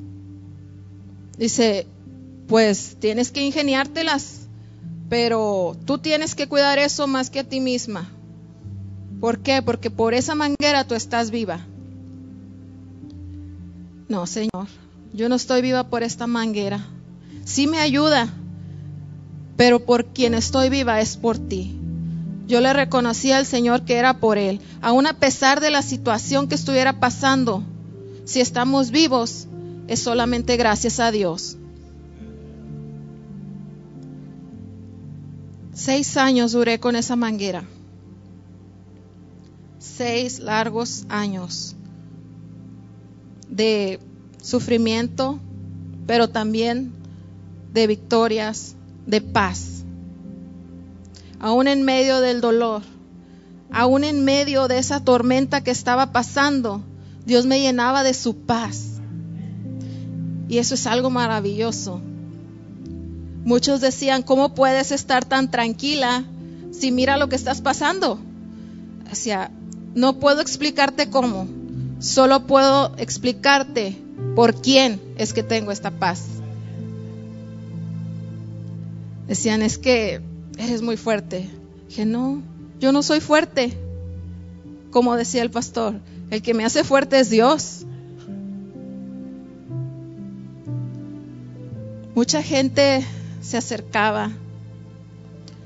Dice, 1.36 1.86
pues 2.46 2.96
tienes 3.00 3.30
que 3.30 3.44
ingeniártelas, 3.44 4.46
pero 5.08 5.76
tú 5.84 5.98
tienes 5.98 6.34
que 6.34 6.46
cuidar 6.46 6.78
eso 6.78 7.06
más 7.06 7.30
que 7.30 7.40
a 7.40 7.44
ti 7.44 7.60
misma. 7.60 8.08
¿Por 9.20 9.40
qué? 9.40 9.62
Porque 9.62 9.90
por 9.90 10.14
esa 10.14 10.34
manguera 10.34 10.86
tú 10.86 10.94
estás 10.94 11.30
viva. 11.30 11.60
No, 14.08 14.26
Señor, 14.26 14.68
yo 15.12 15.28
no 15.28 15.34
estoy 15.34 15.62
viva 15.62 15.84
por 15.84 16.02
esta 16.02 16.26
manguera. 16.26 16.86
Sí 17.44 17.66
me 17.66 17.78
ayuda, 17.78 18.32
pero 19.56 19.84
por 19.84 20.06
quien 20.06 20.34
estoy 20.34 20.68
viva 20.68 21.00
es 21.00 21.16
por 21.16 21.38
ti. 21.38 21.78
Yo 22.46 22.60
le 22.60 22.72
reconocí 22.72 23.32
al 23.32 23.46
Señor 23.46 23.84
que 23.84 23.96
era 23.96 24.18
por 24.18 24.36
Él, 24.36 24.60
aun 24.82 25.06
a 25.06 25.14
pesar 25.14 25.60
de 25.60 25.70
la 25.70 25.82
situación 25.82 26.46
que 26.48 26.54
estuviera 26.54 27.00
pasando. 27.00 27.62
Si 28.26 28.40
estamos 28.40 28.90
vivos, 28.90 29.46
es 29.88 30.00
solamente 30.00 30.56
gracias 30.56 31.00
a 31.00 31.10
Dios. 31.10 31.56
Seis 35.72 36.16
años 36.16 36.52
duré 36.52 36.78
con 36.78 36.96
esa 36.96 37.16
manguera. 37.16 37.64
Seis 39.78 40.38
largos 40.38 41.04
años 41.08 41.76
de 43.48 44.00
sufrimiento, 44.42 45.38
pero 46.06 46.28
también 46.28 46.92
de 47.72 47.86
victorias, 47.86 48.76
de 49.06 49.20
paz 49.20 49.83
aún 51.44 51.68
en 51.68 51.82
medio 51.82 52.22
del 52.22 52.40
dolor, 52.40 52.80
aún 53.70 54.02
en 54.02 54.24
medio 54.24 54.66
de 54.66 54.78
esa 54.78 55.04
tormenta 55.04 55.62
que 55.62 55.70
estaba 55.70 56.10
pasando, 56.10 56.82
Dios 57.26 57.44
me 57.44 57.60
llenaba 57.60 58.02
de 58.02 58.14
su 58.14 58.34
paz. 58.34 58.92
Y 60.48 60.56
eso 60.56 60.74
es 60.74 60.86
algo 60.86 61.10
maravilloso. 61.10 62.00
Muchos 63.44 63.82
decían, 63.82 64.22
¿cómo 64.22 64.54
puedes 64.54 64.90
estar 64.90 65.26
tan 65.26 65.50
tranquila 65.50 66.24
si 66.70 66.90
mira 66.90 67.18
lo 67.18 67.28
que 67.28 67.36
estás 67.36 67.60
pasando? 67.60 68.18
O 69.12 69.14
sea, 69.14 69.50
no 69.94 70.18
puedo 70.18 70.40
explicarte 70.40 71.10
cómo, 71.10 71.46
solo 71.98 72.46
puedo 72.46 72.96
explicarte 72.96 73.98
por 74.34 74.62
quién 74.62 74.98
es 75.18 75.34
que 75.34 75.42
tengo 75.42 75.72
esta 75.72 75.90
paz. 75.90 76.24
Decían, 79.28 79.60
es 79.60 79.76
que 79.76 80.22
eres 80.58 80.82
muy 80.82 80.96
fuerte. 80.96 81.48
Dije, 81.88 82.04
no, 82.04 82.42
yo 82.80 82.92
no 82.92 83.02
soy 83.02 83.20
fuerte. 83.20 83.76
Como 84.90 85.16
decía 85.16 85.42
el 85.42 85.50
pastor, 85.50 86.00
el 86.30 86.42
que 86.42 86.54
me 86.54 86.64
hace 86.64 86.84
fuerte 86.84 87.18
es 87.18 87.30
Dios. 87.30 87.84
Mucha 92.14 92.42
gente 92.42 93.04
se 93.40 93.56
acercaba 93.56 94.30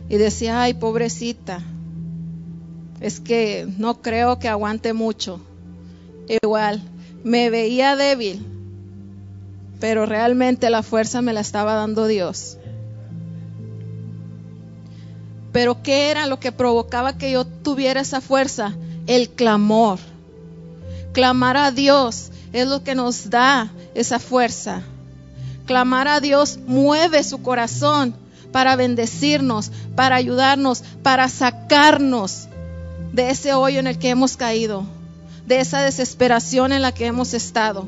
y 0.08 0.16
decía, 0.16 0.62
ay, 0.62 0.74
pobrecita, 0.74 1.60
es 3.00 3.20
que 3.20 3.68
no 3.76 4.00
creo 4.00 4.38
que 4.38 4.48
aguante 4.48 4.92
mucho. 4.92 5.40
Igual, 6.42 6.82
me 7.22 7.50
veía 7.50 7.96
débil, 7.96 8.44
pero 9.80 10.06
realmente 10.06 10.70
la 10.70 10.82
fuerza 10.82 11.22
me 11.22 11.32
la 11.32 11.40
estaba 11.40 11.74
dando 11.74 12.06
Dios. 12.06 12.58
Pero 15.52 15.82
¿qué 15.82 16.10
era 16.10 16.26
lo 16.26 16.38
que 16.40 16.52
provocaba 16.52 17.16
que 17.16 17.30
yo 17.30 17.44
tuviera 17.44 18.00
esa 18.00 18.20
fuerza? 18.20 18.74
El 19.06 19.30
clamor. 19.30 19.98
Clamar 21.12 21.56
a 21.56 21.70
Dios 21.70 22.30
es 22.52 22.68
lo 22.68 22.82
que 22.82 22.94
nos 22.94 23.30
da 23.30 23.70
esa 23.94 24.18
fuerza. 24.18 24.82
Clamar 25.66 26.08
a 26.08 26.20
Dios 26.20 26.58
mueve 26.66 27.22
su 27.24 27.42
corazón 27.42 28.14
para 28.52 28.76
bendecirnos, 28.76 29.70
para 29.94 30.16
ayudarnos, 30.16 30.82
para 31.02 31.28
sacarnos 31.28 32.48
de 33.12 33.30
ese 33.30 33.52
hoyo 33.54 33.80
en 33.80 33.86
el 33.86 33.98
que 33.98 34.10
hemos 34.10 34.36
caído, 34.36 34.84
de 35.46 35.60
esa 35.60 35.80
desesperación 35.80 36.72
en 36.72 36.82
la 36.82 36.92
que 36.92 37.06
hemos 37.06 37.34
estado. 37.34 37.86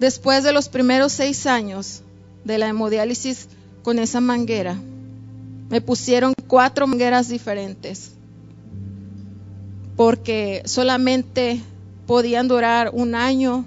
Después 0.00 0.44
de 0.44 0.52
los 0.52 0.68
primeros 0.68 1.12
seis 1.12 1.46
años 1.46 2.02
de 2.44 2.58
la 2.58 2.68
hemodiálisis 2.68 3.48
con 3.82 3.98
esa 3.98 4.20
manguera, 4.20 4.76
me 5.70 5.80
pusieron 5.80 6.34
cuatro 6.46 6.86
mangueras 6.86 7.28
diferentes 7.28 8.12
porque 9.98 10.62
solamente 10.64 11.60
podían 12.06 12.46
durar 12.46 12.90
un 12.92 13.16
año 13.16 13.64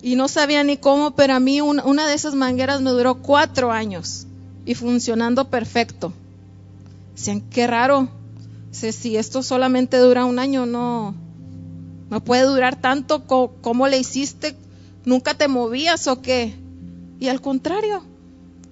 y 0.00 0.16
no 0.16 0.26
sabía 0.26 0.64
ni 0.64 0.78
cómo, 0.78 1.14
pero 1.14 1.34
a 1.34 1.40
mí 1.40 1.60
una 1.60 2.08
de 2.08 2.14
esas 2.14 2.34
mangueras 2.34 2.80
me 2.80 2.90
duró 2.90 3.16
cuatro 3.16 3.72
años 3.72 4.26
y 4.64 4.74
funcionando 4.74 5.50
perfecto. 5.50 6.14
Decían, 7.14 7.42
qué 7.42 7.66
raro, 7.66 8.08
si 8.70 9.16
esto 9.16 9.42
solamente 9.42 9.98
dura 9.98 10.24
un 10.24 10.38
año, 10.38 10.64
no, 10.64 11.14
no 12.08 12.24
puede 12.24 12.44
durar 12.44 12.80
tanto, 12.80 13.24
¿cómo 13.26 13.88
le 13.88 13.98
hiciste? 13.98 14.56
¿Nunca 15.04 15.34
te 15.34 15.46
movías 15.46 16.06
o 16.08 16.22
qué? 16.22 16.54
Y 17.20 17.28
al 17.28 17.40
contrario, 17.42 18.02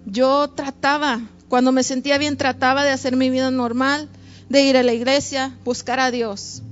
yo 0.06 0.49
trataba, 0.49 1.20
cuando 1.49 1.73
me 1.73 1.82
sentía 1.82 2.18
bien, 2.18 2.37
trataba 2.37 2.84
de 2.84 2.90
hacer 2.90 3.16
mi 3.16 3.30
vida 3.30 3.50
normal, 3.50 4.08
de 4.49 4.62
ir 4.62 4.76
a 4.76 4.82
la 4.82 4.92
iglesia, 4.92 5.56
buscar 5.64 6.00
a 6.00 6.11
Dios. 6.11 6.62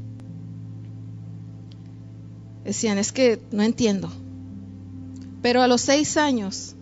Decían, 2.65 2.99
es 2.99 3.13
que 3.13 3.41
no 3.51 3.63
entiendo. 3.63 4.13
Pero 5.41 5.63
a 5.63 5.67
los 5.67 5.81
seis 5.81 6.17
años 6.17 6.75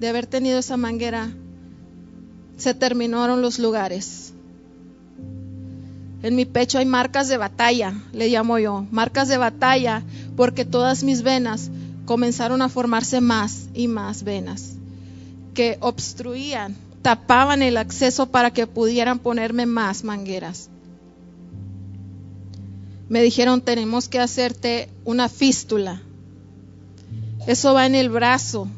de 0.00 0.08
haber 0.08 0.26
tenido 0.26 0.58
esa 0.58 0.76
manguera, 0.76 1.30
se 2.56 2.74
terminaron 2.74 3.42
los 3.42 3.58
lugares. 3.58 4.32
En 6.22 6.34
mi 6.34 6.44
pecho 6.44 6.78
hay 6.78 6.86
marcas 6.86 7.28
de 7.28 7.36
batalla, 7.36 7.94
le 8.12 8.28
llamo 8.28 8.58
yo, 8.58 8.86
marcas 8.90 9.28
de 9.28 9.36
batalla, 9.36 10.02
porque 10.36 10.64
todas 10.64 11.04
mis 11.04 11.22
venas 11.22 11.70
comenzaron 12.06 12.62
a 12.62 12.68
formarse 12.68 13.20
más 13.20 13.68
y 13.74 13.86
más 13.86 14.24
venas 14.24 14.77
que 15.58 15.76
obstruían 15.80 16.76
tapaban 17.02 17.62
el 17.62 17.78
acceso 17.78 18.26
para 18.26 18.52
que 18.52 18.68
pudieran 18.68 19.18
ponerme 19.18 19.66
más 19.66 20.04
mangueras. 20.04 20.70
Me 23.08 23.20
dijeron, 23.22 23.60
tenemos 23.60 24.08
que 24.08 24.20
hacerte 24.20 24.88
una 25.04 25.28
fístula. 25.28 26.00
Eso 27.48 27.74
va 27.74 27.86
en 27.86 27.96
el 27.96 28.08
brazo. 28.08 28.68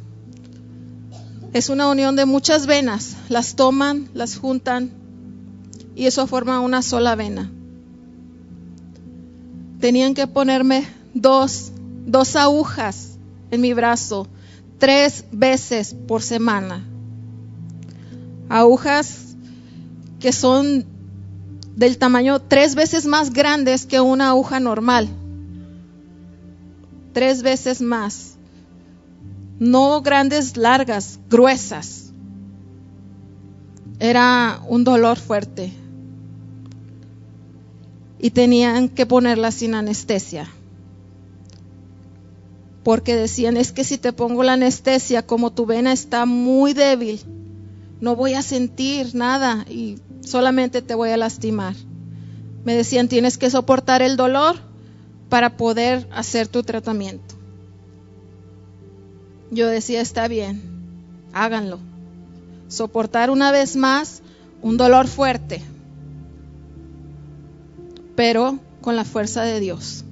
Es 1.52 1.68
una 1.68 1.86
unión 1.86 2.16
de 2.16 2.24
muchas 2.24 2.66
venas. 2.66 3.14
Las 3.28 3.56
toman, 3.56 4.08
las 4.14 4.38
juntan 4.38 4.90
y 5.94 6.06
eso 6.06 6.26
forma 6.26 6.60
una 6.60 6.80
sola 6.80 7.14
vena. 7.14 7.50
Tenían 9.80 10.14
que 10.14 10.26
ponerme 10.26 10.88
dos, 11.12 11.72
dos 12.06 12.36
agujas 12.36 13.18
en 13.50 13.60
mi 13.60 13.74
brazo 13.74 14.26
tres 14.80 15.24
veces 15.30 15.94
por 15.94 16.22
semana 16.22 16.84
agujas 18.48 19.36
que 20.18 20.32
son 20.32 20.84
del 21.76 21.96
tamaño 21.98 22.40
tres 22.40 22.74
veces 22.74 23.06
más 23.06 23.32
grandes 23.32 23.86
que 23.86 24.00
una 24.00 24.30
aguja 24.30 24.60
normal. 24.60 25.08
Tres 27.12 27.42
veces 27.42 27.80
más. 27.80 28.34
No 29.58 30.02
grandes, 30.02 30.56
largas, 30.56 31.18
gruesas. 31.30 32.12
Era 33.98 34.60
un 34.68 34.84
dolor 34.84 35.18
fuerte. 35.18 35.72
Y 38.18 38.30
tenían 38.30 38.88
que 38.88 39.06
ponerla 39.06 39.50
sin 39.50 39.74
anestesia. 39.74 40.48
Porque 42.82 43.14
decían, 43.14 43.56
es 43.56 43.72
que 43.72 43.84
si 43.84 43.98
te 43.98 44.12
pongo 44.12 44.42
la 44.42 44.54
anestesia, 44.54 45.26
como 45.26 45.52
tu 45.52 45.66
vena 45.66 45.92
está 45.92 46.24
muy 46.24 46.72
débil, 46.72 47.20
no 48.00 48.16
voy 48.16 48.34
a 48.34 48.42
sentir 48.42 49.14
nada 49.14 49.66
y 49.68 49.98
solamente 50.22 50.80
te 50.80 50.94
voy 50.94 51.10
a 51.10 51.16
lastimar. 51.16 51.74
Me 52.64 52.74
decían, 52.74 53.08
tienes 53.08 53.38
que 53.38 53.50
soportar 53.50 54.02
el 54.02 54.16
dolor 54.16 54.56
para 55.28 55.56
poder 55.56 56.08
hacer 56.12 56.48
tu 56.48 56.62
tratamiento. 56.62 57.34
Yo 59.50 59.66
decía, 59.66 60.00
está 60.00 60.28
bien, 60.28 60.62
háganlo. 61.32 61.78
Soportar 62.68 63.30
una 63.30 63.50
vez 63.50 63.76
más 63.76 64.22
un 64.62 64.76
dolor 64.76 65.08
fuerte, 65.08 65.62
pero 68.14 68.58
con 68.80 68.96
la 68.96 69.04
fuerza 69.04 69.42
de 69.42 69.60
Dios. 69.60 70.04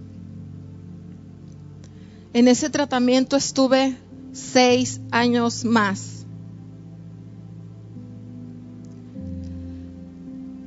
En 2.32 2.46
ese 2.46 2.70
tratamiento 2.70 3.36
estuve 3.36 3.96
seis 4.32 5.00
años 5.10 5.64
más. 5.64 6.26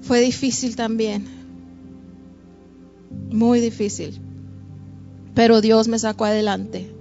Fue 0.02 0.19
difícil 0.19 0.76
también, 0.76 1.26
muy 3.30 3.62
difícil, 3.62 4.19
pero 5.36 5.62
Dios 5.62 5.88
me 5.88 6.00
sacó 6.00 6.26
adelante. 6.26 6.91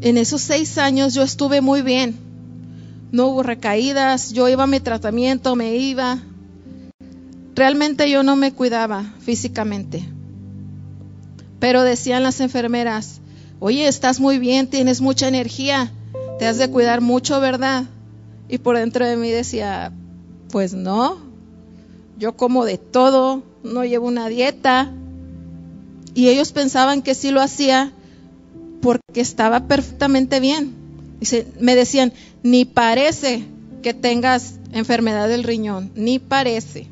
En 0.00 0.18
esos 0.18 0.42
seis 0.42 0.76
años 0.76 1.14
yo 1.14 1.22
estuve 1.22 1.60
muy 1.60 1.80
bien, 1.80 2.16
no 3.12 3.28
hubo 3.28 3.42
recaídas, 3.42 4.32
yo 4.32 4.48
iba 4.48 4.64
a 4.64 4.66
mi 4.66 4.80
tratamiento, 4.80 5.56
me 5.56 5.76
iba. 5.76 6.18
Realmente 7.54 8.10
yo 8.10 8.22
no 8.22 8.36
me 8.36 8.52
cuidaba 8.52 9.14
físicamente, 9.20 10.04
pero 11.58 11.82
decían 11.82 12.22
las 12.22 12.40
enfermeras, 12.40 13.22
oye, 13.60 13.88
estás 13.88 14.20
muy 14.20 14.38
bien, 14.38 14.68
tienes 14.68 15.00
mucha 15.00 15.28
energía, 15.28 15.90
te 16.38 16.46
has 16.46 16.58
de 16.58 16.70
cuidar 16.70 17.00
mucho, 17.00 17.40
¿verdad? 17.40 17.84
Y 18.48 18.58
por 18.58 18.76
dentro 18.76 19.06
de 19.06 19.16
mí 19.16 19.30
decía, 19.30 19.92
pues 20.50 20.74
no, 20.74 21.18
yo 22.18 22.36
como 22.36 22.64
de 22.64 22.78
todo, 22.78 23.42
no 23.62 23.84
llevo 23.84 24.06
una 24.06 24.28
dieta. 24.28 24.92
Y 26.14 26.28
ellos 26.28 26.52
pensaban 26.52 27.02
que 27.02 27.14
sí 27.14 27.30
lo 27.30 27.42
hacía 27.42 27.92
porque 28.80 29.20
estaba 29.20 29.66
perfectamente 29.66 30.40
bien. 30.40 30.74
me 31.60 31.74
decían, 31.74 32.12
ni 32.42 32.64
parece 32.64 33.44
que 33.82 33.94
tengas 33.94 34.54
enfermedad 34.72 35.28
del 35.28 35.44
riñón, 35.44 35.90
ni 35.94 36.18
parece. 36.18 36.88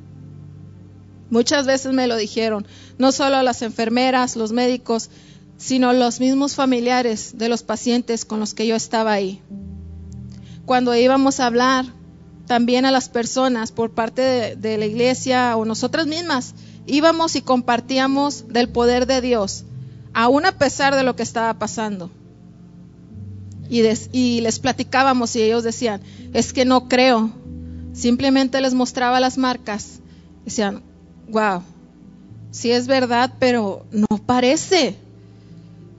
Muchas 1.30 1.66
veces 1.66 1.92
me 1.92 2.06
lo 2.06 2.16
dijeron, 2.16 2.66
no 2.98 3.12
solo 3.12 3.42
las 3.42 3.62
enfermeras, 3.62 4.36
los 4.36 4.52
médicos, 4.52 5.10
sino 5.64 5.94
los 5.94 6.20
mismos 6.20 6.54
familiares 6.54 7.38
de 7.38 7.48
los 7.48 7.62
pacientes 7.62 8.26
con 8.26 8.38
los 8.38 8.52
que 8.52 8.66
yo 8.66 8.76
estaba 8.76 9.12
ahí. 9.12 9.40
Cuando 10.66 10.94
íbamos 10.94 11.40
a 11.40 11.46
hablar 11.46 11.86
también 12.46 12.84
a 12.84 12.90
las 12.90 13.08
personas 13.08 13.72
por 13.72 13.92
parte 13.92 14.56
de, 14.56 14.76
la 14.76 14.84
iglesia 14.84 15.56
o 15.56 15.64
nosotras 15.64 16.06
mismas. 16.06 16.54
Íbamos 16.86 17.34
y 17.34 17.40
compartíamos 17.40 18.48
del 18.48 18.68
poder 18.68 19.06
de 19.06 19.22
Dios, 19.22 19.64
aún 20.12 20.44
a 20.44 20.58
pesar 20.58 20.94
de 20.94 21.02
lo 21.02 21.16
que 21.16 21.22
estaba 21.22 21.54
pasando. 21.54 22.10
Y, 23.70 23.80
y 24.12 24.42
les 24.42 24.58
platicábamos 24.58 25.34
y 25.34 25.40
ellos 25.44 25.64
decían, 25.64 26.02
es 26.34 26.52
que 26.52 26.66
no 26.66 26.90
creo. 26.90 27.30
Simplemente 27.94 28.60
les 28.60 28.74
mostraba 28.74 29.18
las 29.18 29.38
marcas. 29.38 30.00
Decían, 30.44 30.82
wow, 31.30 31.62
sí 32.50 32.70
es 32.70 32.86
verdad, 32.86 33.32
pero 33.38 33.86
no 33.90 34.18
parece. 34.26 34.98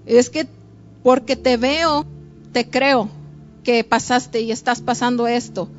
Es 0.05 0.29
que 0.29 0.47
porque 1.03 1.35
te 1.35 1.57
veo, 1.57 2.05
te 2.51 2.69
creo 2.69 3.09
que 3.63 3.83
pasaste 3.83 4.41
y 4.41 4.51
estás 4.51 4.81
pasando 4.81 5.27
esto 5.27 5.69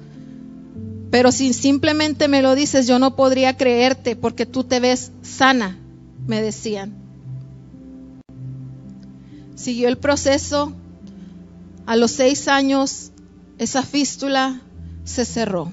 pero 1.11 1.33
si 1.33 1.53
simplemente 1.53 2.29
me 2.29 2.43
lo 2.43 2.55
dices, 2.55 2.87
yo 2.87 2.99
no 2.99 3.17
podría 3.17 3.57
creerte 3.57 4.17
porque 4.17 4.45
tú 4.45 4.65
te 4.65 4.81
ves 4.81 5.13
sana, 5.23 5.79
me 6.27 6.43
decían. 6.43 6.95
Siguió 9.55 9.89
el 9.89 9.99
proceso. 9.99 10.75
A 11.87 11.97
los 11.97 12.11
seis 12.11 12.49
años, 12.49 13.13
esa 13.59 13.83
fístula 13.83 14.61
se 15.05 15.25
cerró. 15.25 15.73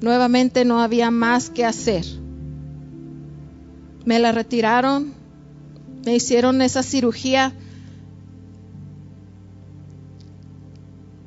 Nuevamente 0.00 0.64
no 0.64 0.82
había 0.82 1.10
más 1.10 1.48
que 1.48 1.64
hacer. 1.64 2.04
Me 4.04 4.18
la 4.18 4.32
retiraron, 4.32 5.14
me 6.04 6.14
hicieron 6.14 6.62
esa 6.62 6.82
cirugía 6.82 7.52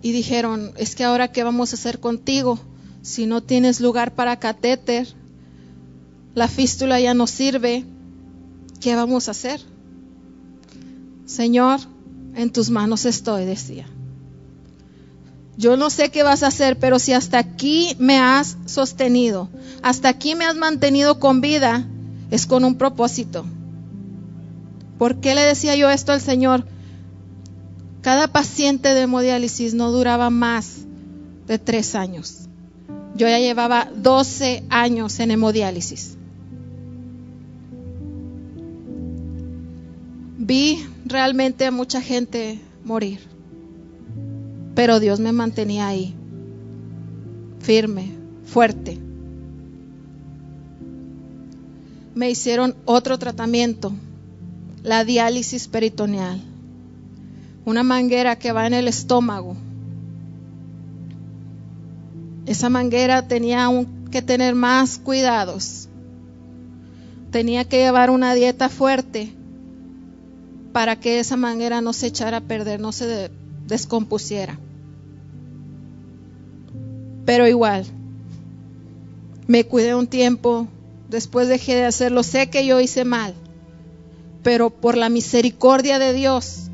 y 0.01 0.11
dijeron, 0.11 0.71
es 0.77 0.95
que 0.95 1.03
ahora 1.03 1.31
qué 1.31 1.43
vamos 1.43 1.71
a 1.71 1.75
hacer 1.75 1.99
contigo 1.99 2.59
si 3.01 3.25
no 3.25 3.41
tienes 3.41 3.81
lugar 3.81 4.13
para 4.13 4.39
catéter, 4.39 5.07
la 6.35 6.47
fístula 6.47 6.99
ya 6.99 7.13
no 7.13 7.27
sirve, 7.27 7.83
¿qué 8.79 8.95
vamos 8.95 9.27
a 9.27 9.31
hacer? 9.31 9.61
Señor, 11.25 11.79
en 12.35 12.51
tus 12.51 12.69
manos 12.69 13.05
estoy, 13.05 13.45
decía. 13.45 13.87
yo 15.57 15.77
no 15.77 15.89
sé 15.89 16.09
qué 16.09 16.23
vas 16.23 16.43
a 16.43 16.47
hacer, 16.47 16.79
pero 16.79 16.97
si 16.99 17.13
hasta 17.13 17.37
aquí 17.37 17.95
me 17.99 18.17
has 18.17 18.57
sostenido, 18.65 19.49
hasta 19.81 20.09
aquí 20.09 20.35
me 20.35 20.45
has 20.45 20.55
mantenido 20.55 21.19
con 21.19 21.41
vida, 21.41 21.87
es 22.31 22.45
con 22.45 22.63
un 22.63 22.75
propósito. 22.75 23.45
¿Por 25.01 25.15
qué 25.15 25.33
le 25.33 25.41
decía 25.41 25.75
yo 25.75 25.89
esto 25.89 26.11
al 26.11 26.21
Señor? 26.21 26.63
Cada 28.03 28.27
paciente 28.27 28.89
de 28.89 29.01
hemodiálisis 29.01 29.73
no 29.73 29.91
duraba 29.91 30.29
más 30.29 30.85
de 31.47 31.57
tres 31.57 31.95
años. 31.95 32.41
Yo 33.15 33.27
ya 33.27 33.39
llevaba 33.39 33.89
12 33.95 34.63
años 34.69 35.19
en 35.19 35.31
hemodiálisis. 35.31 36.17
Vi 40.37 40.85
realmente 41.03 41.65
a 41.65 41.71
mucha 41.71 41.99
gente 41.99 42.61
morir, 42.83 43.21
pero 44.75 44.99
Dios 44.99 45.19
me 45.19 45.31
mantenía 45.31 45.87
ahí, 45.87 46.13
firme, 47.57 48.11
fuerte. 48.45 48.99
Me 52.13 52.29
hicieron 52.29 52.75
otro 52.85 53.17
tratamiento, 53.17 53.93
la 54.83 55.05
diálisis 55.05 55.67
peritoneal, 55.67 56.41
una 57.65 57.83
manguera 57.83 58.37
que 58.37 58.51
va 58.51 58.65
en 58.67 58.73
el 58.73 58.87
estómago. 58.87 59.55
Esa 62.45 62.69
manguera 62.69 63.27
tenía 63.27 63.69
que 64.09 64.21
tener 64.21 64.55
más 64.55 64.97
cuidados. 64.97 65.87
Tenía 67.31 67.63
que 67.65 67.77
llevar 67.77 68.09
una 68.09 68.33
dieta 68.33 68.67
fuerte 68.67 69.31
para 70.73 70.99
que 70.99 71.19
esa 71.19 71.37
manguera 71.37 71.81
no 71.81 71.93
se 71.93 72.07
echara 72.07 72.37
a 72.37 72.41
perder, 72.41 72.79
no 72.79 72.91
se 72.91 73.29
descompusiera. 73.67 74.57
Pero 77.25 77.47
igual, 77.47 77.85
me 79.47 79.63
cuidé 79.63 79.95
un 79.95 80.07
tiempo, 80.07 80.67
después 81.09 81.47
dejé 81.47 81.75
de 81.75 81.85
hacerlo, 81.85 82.23
sé 82.23 82.49
que 82.49 82.65
yo 82.65 82.79
hice 82.79 83.05
mal, 83.05 83.33
pero 84.43 84.69
por 84.69 84.97
la 84.97 85.09
misericordia 85.09 85.99
de 85.99 86.13
Dios 86.13 86.69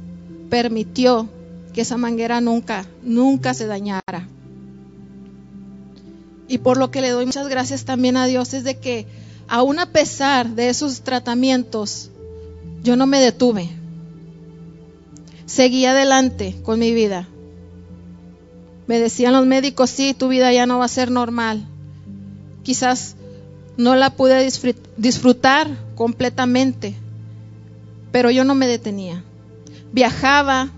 permitió 0.50 1.30
que 1.74 1.82
esa 1.82 1.98
manguera 1.98 2.42
nunca, 2.42 2.86
nunca 3.04 3.54
se 3.54 3.68
dañara. 3.68 4.28
Y 6.48 6.60
por 6.60 6.78
lo 6.78 6.92
que 6.92 7.02
le 7.02 7.10
doy 7.10 7.26
muchas 7.26 7.50
gracias 7.50 7.86
también 7.86 8.16
a 8.18 8.26
Dios 8.26 8.54
es 8.54 8.64
de 8.64 8.78
que 8.78 9.06
aún 9.48 9.80
a 9.80 9.88
pesar 9.88 10.50
de 10.50 10.70
esos 10.70 11.02
tratamientos, 11.02 12.10
yo 12.84 12.96
no 12.96 13.06
me 13.06 13.20
detuve. 13.20 13.70
Seguí 15.46 15.86
adelante 15.86 16.56
con 16.64 16.80
mi 16.80 16.94
vida. 16.94 17.28
Me 18.88 19.00
decían 19.00 19.34
los 19.34 19.46
médicos, 19.46 19.90
sí, 19.90 20.14
tu 20.14 20.30
vida 20.30 20.52
ya 20.54 20.66
no 20.66 20.80
va 20.80 20.86
a 20.86 20.90
ser 20.90 21.12
normal. 21.12 21.66
Quizás 22.64 23.16
no 23.76 23.96
la 23.96 24.12
pude 24.12 24.50
disfrutar 24.98 25.70
completamente, 25.96 26.96
pero 28.12 28.32
yo 28.32 28.44
no 28.44 28.56
me 28.56 28.68
detenía. 28.68 29.24
Viajaba, 29.92 30.70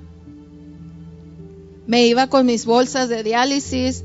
me 1.88 2.06
iba 2.06 2.28
con 2.28 2.46
mis 2.46 2.66
bolsas 2.66 3.10
de 3.10 3.24
diálisis, 3.24 4.04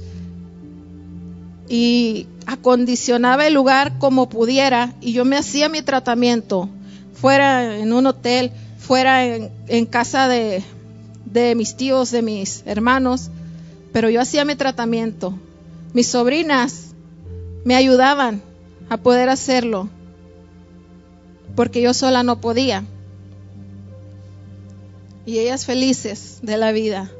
y 1.68 2.26
acondicionaba 2.46 3.46
el 3.46 3.54
lugar 3.54 3.98
como 3.98 4.28
pudiera 4.28 4.94
y 5.00 5.12
yo 5.12 5.24
me 5.24 5.36
hacía 5.36 5.68
mi 5.68 5.82
tratamiento, 5.82 6.68
fuera 7.14 7.78
en 7.78 7.92
un 7.92 8.06
hotel, 8.06 8.52
fuera 8.78 9.24
en, 9.24 9.86
casa 9.86 10.28
de, 10.28 10.62
de 11.24 11.54
mis 11.54 11.76
tíos, 11.76 12.10
de 12.10 12.22
mis 12.22 12.62
hermanos, 12.66 13.30
pero 13.92 14.10
yo 14.10 14.20
hacía 14.20 14.44
mi 14.44 14.56
tratamiento. 14.56 15.34
Mis 15.94 16.08
sobrinas 16.08 16.94
me 17.64 17.76
ayudaban 17.76 18.42
a 18.90 18.98
poder 18.98 19.30
hacerlo, 19.30 19.88
porque 21.56 21.80
yo 21.80 21.94
sola 21.94 22.22
no 22.22 22.40
podía. 22.40 22.84
Y 25.26 25.38
ellas 25.38 25.64
felices 25.64 26.38
de 26.42 26.56
la 26.56 26.72
vida. 26.72 27.10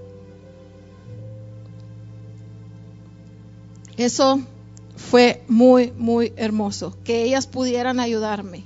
Eso 3.97 4.41
fue 4.97 5.43
muy, 5.49 5.93
muy 5.97 6.33
hermoso, 6.37 6.97
que 7.05 7.23
ellas 7.25 7.47
pudieran 7.47 8.01
ayudarme. 8.01 8.65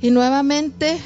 Y 0.00 0.10
nuevamente 0.10 0.98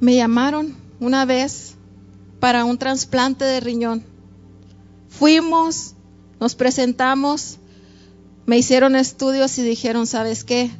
me 0.00 0.16
llamaron 0.16 0.74
una 1.00 1.24
vez 1.24 1.74
para 2.40 2.64
un 2.64 2.78
trasplante 2.78 3.44
de 3.44 3.60
riñón. 3.60 4.02
Fuimos, 5.08 5.94
nos 6.40 6.54
presentamos, 6.54 7.58
me 8.46 8.58
hicieron 8.58 8.96
estudios 8.96 9.58
y 9.58 9.62
dijeron, 9.62 10.06
¿sabes 10.06 10.44
qué? 10.44 10.70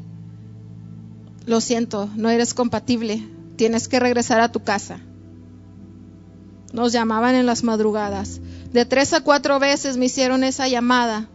Lo 1.46 1.60
siento, 1.60 2.10
no 2.16 2.28
eres 2.28 2.54
compatible, 2.54 3.26
tienes 3.54 3.86
que 3.86 4.00
regresar 4.00 4.40
a 4.40 4.50
tu 4.50 4.64
casa. 4.64 4.98
Nos 6.72 6.92
llamaban 6.92 7.36
en 7.36 7.46
las 7.46 7.62
madrugadas. 7.62 8.40
De 8.72 8.84
tres 8.84 9.12
a 9.12 9.20
cuatro 9.20 9.60
veces 9.60 9.96
me 9.96 10.06
hicieron 10.06 10.42
esa 10.42 10.66
llamada. 10.66 11.28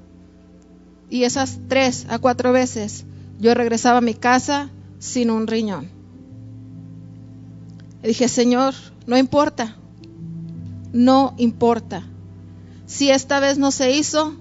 Y 1.10 1.24
esas 1.24 1.60
tres 1.70 2.06
a 2.10 2.20
cuatro 2.20 2.52
veces 2.52 3.06
yo 3.40 3.54
regresaba 3.54 4.00
a 4.00 4.02
mi 4.02 4.14
casa 4.14 4.70
sin 5.00 5.32
un 5.32 5.48
riñón. 5.48 5.90
Dije, 8.04 8.28
Señor, 8.28 8.74
no 9.08 9.18
importa. 9.18 9.78
No 10.92 11.36
importa. 11.38 12.04
Si 12.86 13.10
esta 13.10 13.40
vez 13.40 13.58
no 13.58 13.72
se 13.72 13.92
hizo, 13.92 14.36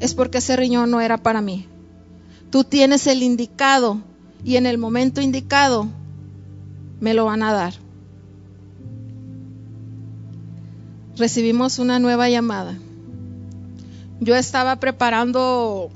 es 0.00 0.14
porque 0.14 0.38
ese 0.38 0.56
riñón 0.56 0.90
no 0.90 1.00
era 1.00 1.18
para 1.18 1.40
mí. 1.40 1.68
Tú 2.50 2.64
tienes 2.64 3.06
el 3.06 3.22
indicado 3.22 4.02
y 4.44 4.56
en 4.56 4.66
el 4.66 4.78
momento 4.78 5.20
indicado 5.20 5.88
me 7.00 7.14
lo 7.14 7.24
van 7.24 7.42
a 7.42 7.52
dar. 7.52 7.74
recibimos 11.16 11.78
una 11.78 11.98
nueva 11.98 12.28
llamada. 12.28 12.78
Yo 14.20 14.34
estaba 14.36 14.76
preparando 14.76 15.90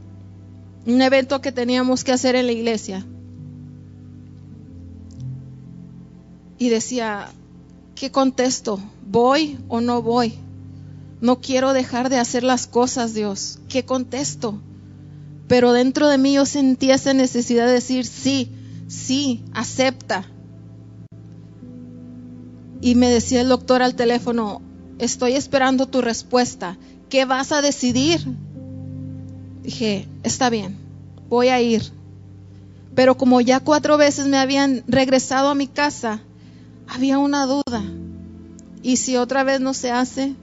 un 0.87 1.03
evento 1.03 1.41
que 1.41 1.53
teníamos 1.53 2.05
que 2.05 2.13
hacer 2.13 2.37
en 2.37 2.47
la 2.47 2.53
iglesia. 2.53 3.05
Y 6.59 6.69
decía, 6.69 7.29
¿qué 7.95 8.11
contesto? 8.11 8.81
¿Voy 9.07 9.59
o 9.69 9.81
no 9.81 10.03
voy? 10.03 10.35
No 11.21 11.41
quiero 11.41 11.73
dejar 11.73 12.09
de 12.09 12.19
hacer 12.19 12.43
las 12.43 12.67
cosas, 12.67 13.15
Dios. 13.15 13.59
¿Qué 13.69 13.85
contesto? 13.85 14.59
Pero 15.49 15.73
dentro 15.73 16.09
de 16.09 16.19
mí 16.19 16.35
yo 16.35 16.47
sentía 16.47 16.97
esa 16.97 17.15
necesidad 17.15 17.67
de 17.67 17.73
decir, 17.73 18.05
sí, 18.05 18.51
sí, 18.89 19.45
acepta. 19.53 20.25
Y 22.81 22.95
me 22.95 23.09
decía 23.09 23.41
el 23.41 23.49
doctor 23.49 23.83
al 23.83 23.95
teléfono, 23.95 24.61
estoy 24.99 25.33
esperando 25.33 25.87
tu 25.87 26.03
respuesta. 26.03 26.77
¿Qué 27.09 27.25
vas 27.25 27.53
a 27.53 27.63
decidir? 27.63 28.21
Dije, 29.63 30.09
está 30.23 30.51
bien, 30.51 30.77
voy 31.29 31.49
a 31.49 31.61
ir. 31.61 31.83
Pero 32.95 33.17
como 33.17 33.41
ya 33.41 33.61
cuatro 33.61 33.97
veces 33.97 34.27
me 34.27 34.39
habían 34.39 34.83
regresado 34.87 35.51
a 35.51 35.55
mi 35.55 35.67
casa, 35.67 36.21
había 36.89 37.19
una 37.19 37.47
duda. 37.47 37.83
¿Y 38.83 38.97
si 38.97 39.17
otra 39.17 39.45
vez 39.45 39.61
no 39.61 39.75
se 39.75 39.91
hace? 39.91 40.35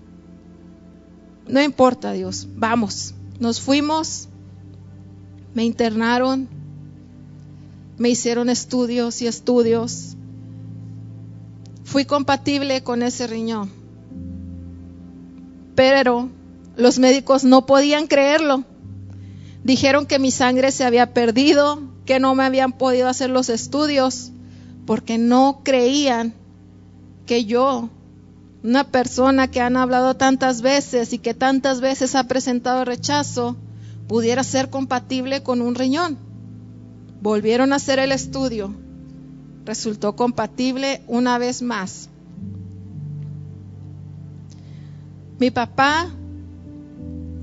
No 1.48 1.62
importa, 1.62 2.12
Dios, 2.14 2.48
vamos. 2.56 3.16
Nos 3.40 3.60
fuimos, 3.60 4.30
me 5.54 5.64
internaron, 5.64 6.48
me 7.98 8.10
hicieron 8.10 8.50
estudios 8.50 9.22
y 9.22 9.28
estudios. 9.28 10.16
Fui 11.84 12.06
compatible 12.06 12.84
con 12.84 13.04
ese 13.04 13.28
riñón 13.28 13.84
pero 15.76 16.30
los 16.76 17.00
médicos 17.00 17.44
no 17.44 17.66
podían 17.66 18.08
creerlo. 18.08 18.64
Dijeron 19.64 20.06
que 20.06 20.20
mi 20.20 20.32
sangre 20.32 20.72
se 20.72 20.84
había 20.84 21.14
perdido, 21.14 21.82
que 22.06 22.20
no 22.20 22.36
me 22.36 22.44
habían 22.44 22.74
podido 22.74 23.08
hacer 23.08 23.30
los 23.30 23.50
estudios, 23.50 24.32
porque 24.86 25.18
no 25.18 25.62
creían 25.64 26.34
que 27.26 27.46
yo, 27.46 27.90
una 28.64 28.86
persona 28.86 29.50
que 29.50 29.62
han 29.62 29.78
hablado 29.78 30.16
tantas 30.16 30.62
veces 30.62 31.14
y 31.14 31.20
que 31.20 31.34
tantas 31.34 31.80
veces 31.80 32.16
ha 32.16 32.26
presentado 32.26 32.84
rechazo, 32.84 33.56
pudiera 34.08 34.44
ser 34.44 34.70
compatible 34.70 35.44
con 35.44 35.62
un 35.62 35.76
riñón. 35.76 36.18
Volvieron 37.22 37.74
a 37.74 37.78
hacer 37.78 38.00
el 38.00 38.12
estudio. 38.12 38.74
Resultó 39.66 40.16
compatible 40.16 41.02
una 41.08 41.38
vez 41.38 41.62
más. 41.62 42.10
Mi 45.40 45.52
papá 45.52 46.10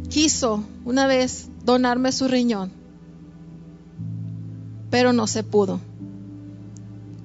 quiso 0.08 0.64
una 0.84 1.06
vez 1.06 1.48
donarme 1.64 2.12
su 2.12 2.28
riñón, 2.28 2.70
pero 4.90 5.12
no 5.12 5.26
se 5.26 5.42
pudo. 5.42 5.80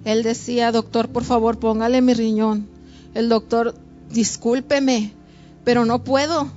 Él 0.06 0.22
decía, 0.22 0.72
doctor, 0.72 1.10
por 1.10 1.24
favor, 1.24 1.58
póngale 1.60 2.02
mi 2.02 2.14
riñón. 2.14 2.68
El 3.14 3.28
doctor, 3.28 3.74
discúlpeme, 4.12 5.14
pero 5.64 5.86
no 5.86 6.04
puedo. 6.04 6.48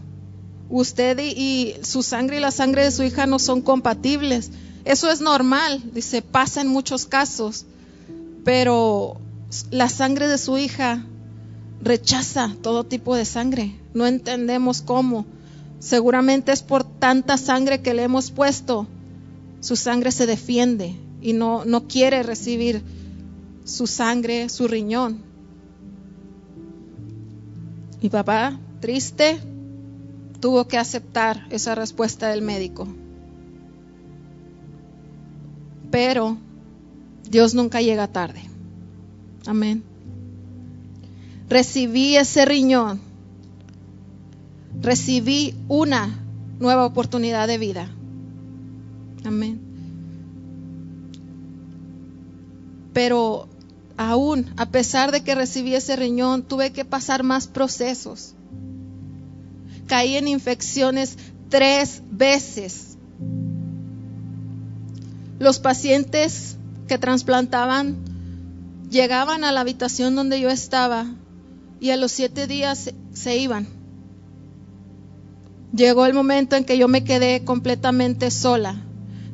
Usted 0.71 1.19
y, 1.19 1.31
y 1.31 1.77
su 1.83 2.03
sangre 2.03 2.39
y 2.39 2.41
la 2.41 2.51
sangre 2.51 2.85
de 2.85 2.91
su 2.91 3.03
hija 3.03 3.27
no 3.27 3.39
son 3.39 3.63
compatibles. 3.63 4.51
Eso 4.85 5.11
es 5.11 5.21
normal, 5.21 5.83
dice, 5.93 6.23
pasa 6.23 6.61
en 6.61 6.69
muchos 6.69 7.07
casos, 7.07 7.67
pero 8.45 9.19
la 9.71 9.89
sangre 9.89 10.29
de 10.29 10.39
su 10.39 10.59
hija 10.59 11.05
rechaza 11.83 12.55
todo 12.63 12.85
tipo 12.85 13.15
de 13.15 13.25
sangre. 13.25 13.75
No 13.95 14.07
entendemos 14.07 14.83
cómo. 14.83 15.27
Seguramente 15.79 16.53
es 16.53 16.63
por 16.63 16.85
tanta 16.85 17.37
sangre 17.37 17.83
que 17.83 17.95
le 17.95 18.03
hemos 18.03 18.31
puesto. 18.31 18.87
Su 19.61 19.77
sangre 19.77 20.13
se 20.13 20.27
defiende 20.27 20.95
y 21.21 21.33
no, 21.33 21.65
no 21.65 21.87
quiere 21.87 22.23
recibir 22.23 22.83
su 23.65 23.87
sangre, 23.87 24.49
su 24.49 24.67
riñón. 24.69 25.23
Mi 28.01 28.09
papá, 28.09 28.59
triste, 28.81 29.39
tuvo 30.41 30.69
que 30.69 30.79
aceptar 30.79 31.47
esa 31.51 31.75
respuesta 31.75 32.29
del 32.29 32.43
médico. 32.43 32.87
Pero 35.91 36.37
Dios 37.29 37.55
nunca 37.55 37.81
llega 37.81 38.09
tarde. 38.09 38.43
Amén. 39.47 39.83
Recibí 41.49 42.17
ese 42.17 42.45
riñón. 42.45 43.01
Recibí 44.81 45.55
una 45.69 46.23
nueva 46.59 46.85
oportunidad 46.85 47.49
de 47.49 47.59
vida. 47.59 47.91
Amén. 49.25 49.61
Pero 52.93 53.49
aún, 53.97 54.53
a 54.57 54.67
pesar 54.67 55.11
de 55.13 55.23
que 55.23 55.35
recibí 55.35 55.75
ese 55.75 55.97
riñón, 55.97 56.43
tuve 56.43 56.73
que 56.73 56.85
pasar 56.85 57.23
más 57.23 57.47
procesos. 57.47 58.35
Caí 59.89 60.17
en 60.17 60.29
infecciones 60.29 61.17
tres 61.49 62.03
veces 62.11 62.89
los 65.39 65.61
pacientes 65.61 66.57
que 66.89 66.99
trasplantaban 66.99 67.97
llegaban 68.91 69.45
a 69.45 69.53
la 69.53 69.61
habitación 69.61 70.17
donde 70.17 70.41
yo 70.41 70.51
estaba 70.51 71.07
y 71.81 71.91
a 71.91 71.97
los 71.97 72.11
siete 72.11 72.47
días 72.47 72.93
se, 73.13 73.37
iban. 73.37 73.69
Llegó 75.73 76.07
el 76.07 76.15
momento 76.15 76.57
en 76.57 76.65
que 76.65 76.77
yo 76.77 76.89
me 76.89 77.05
quedé 77.05 77.45
completamente 77.45 78.31
sola. 78.31 78.83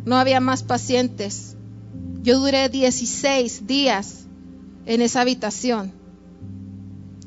No 0.04 0.16
había 0.16 0.40
más 0.40 0.62
pacientes. 0.62 1.56
Yo 2.22 2.38
duré 2.38 2.68
16 2.68 3.66
días 3.66 4.26
en 4.84 5.00
esa 5.00 5.22
habitación. 5.22 5.92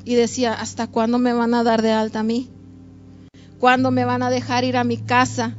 Y 0.04 0.14
decía, 0.14 0.54
¿hasta 0.54 0.86
cuándo 0.86 1.18
me 1.18 1.32
van 1.32 1.54
a 1.54 1.64
dar 1.64 1.82
de 1.82 1.90
alta 1.90 2.20
a 2.20 2.22
mí? 2.22 2.48
¿Cuándo 3.58 3.90
me 3.90 4.04
van 4.04 4.22
a 4.22 4.30
dejar 4.30 4.64
ir 4.64 4.76
a 4.76 4.84
mi 4.84 4.96
casa? 4.98 5.56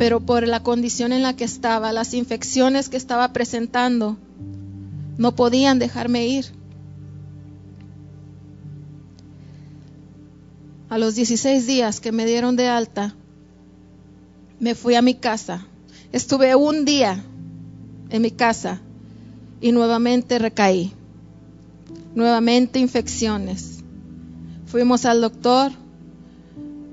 pero 0.00 0.18
por 0.20 0.48
la 0.48 0.62
condición 0.62 1.12
en 1.12 1.22
la 1.22 1.36
que 1.36 1.44
estaba, 1.44 1.92
las 1.92 2.14
infecciones 2.14 2.88
que 2.88 2.96
estaba 2.96 3.34
presentando, 3.34 4.16
no 5.18 5.36
podían 5.36 5.78
dejarme 5.78 6.26
ir. 6.26 6.46
A 10.88 10.96
los 10.96 11.16
16 11.16 11.66
días 11.66 12.00
que 12.00 12.12
me 12.12 12.24
dieron 12.24 12.56
de 12.56 12.66
alta, 12.66 13.14
me 14.58 14.74
fui 14.74 14.94
a 14.94 15.02
mi 15.02 15.16
casa. 15.16 15.66
Estuve 16.12 16.54
un 16.54 16.86
día 16.86 17.22
en 18.08 18.22
mi 18.22 18.30
casa 18.30 18.80
y 19.60 19.70
nuevamente 19.70 20.38
recaí. 20.38 20.94
Nuevamente 22.14 22.78
infecciones. 22.78 23.79
Fuimos 24.70 25.04
al 25.04 25.20
doctor, 25.20 25.72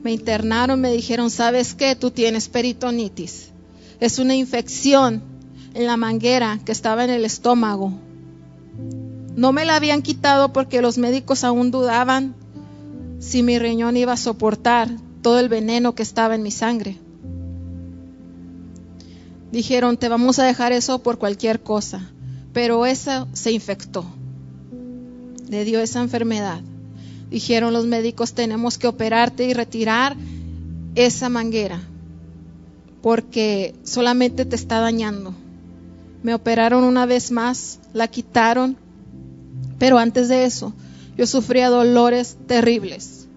me 0.02 0.12
internaron, 0.12 0.82
me 0.82 0.92
dijeron, 0.92 1.30
¿sabes 1.30 1.76
qué? 1.76 1.96
Tú 1.96 2.10
tienes 2.10 2.50
peritonitis. 2.50 3.50
Es 4.00 4.18
una 4.18 4.36
infección 4.36 5.22
en 5.76 5.86
la 5.86 5.96
manguera 5.96 6.60
que 6.66 6.72
estaba 6.72 7.04
en 7.04 7.12
el 7.12 7.24
estómago. 7.24 7.94
No 9.36 9.52
me 9.52 9.64
la 9.64 9.76
habían 9.76 10.02
quitado 10.02 10.54
porque 10.54 10.82
los 10.82 10.98
médicos 10.98 11.44
aún 11.44 11.70
dudaban 11.70 12.34
si 13.20 13.44
mi 13.44 13.60
riñón 13.60 13.96
iba 13.96 14.14
a 14.14 14.18
soportar 14.18 14.90
todo 15.22 15.40
el 15.40 15.48
veneno 15.48 15.94
que 15.94 16.02
estaba 16.02 16.34
en 16.34 16.42
mi 16.42 16.50
sangre. 16.50 16.98
Dijeron, 19.52 19.98
te 19.98 20.10
vamos 20.10 20.40
a 20.40 20.46
dejar 20.46 20.72
eso 20.72 21.04
por 21.04 21.20
cualquier 21.20 21.62
cosa, 21.62 22.10
pero 22.54 22.88
eso 22.88 23.28
se 23.34 23.52
infectó. 23.52 24.04
Le 25.48 25.64
dio 25.64 25.80
esa 25.80 26.02
enfermedad. 26.02 26.62
Dijeron 27.30 27.74
los 27.74 27.86
médicos, 27.86 28.34
tenemos 28.34 28.78
que 28.78 28.88
operarte 28.88 29.46
y 29.46 29.54
retirar 29.54 30.16
esa 30.96 31.30
manguera 31.30 31.82
porque 33.02 33.74
solamente 33.84 34.46
te 34.46 34.56
está 34.56 34.80
dañando. 34.80 35.34
Me 36.24 36.34
operaron 36.34 36.84
una 36.84 37.06
vez 37.06 37.32
más, 37.32 37.80
la 37.94 38.08
quitaron, 38.08 38.76
pero 39.78 39.98
antes 39.98 40.28
de 40.28 40.46
eso 40.46 40.74
yo 41.16 41.26
sufría 41.26 41.70
dolores 41.70 42.38
terribles, 42.48 43.28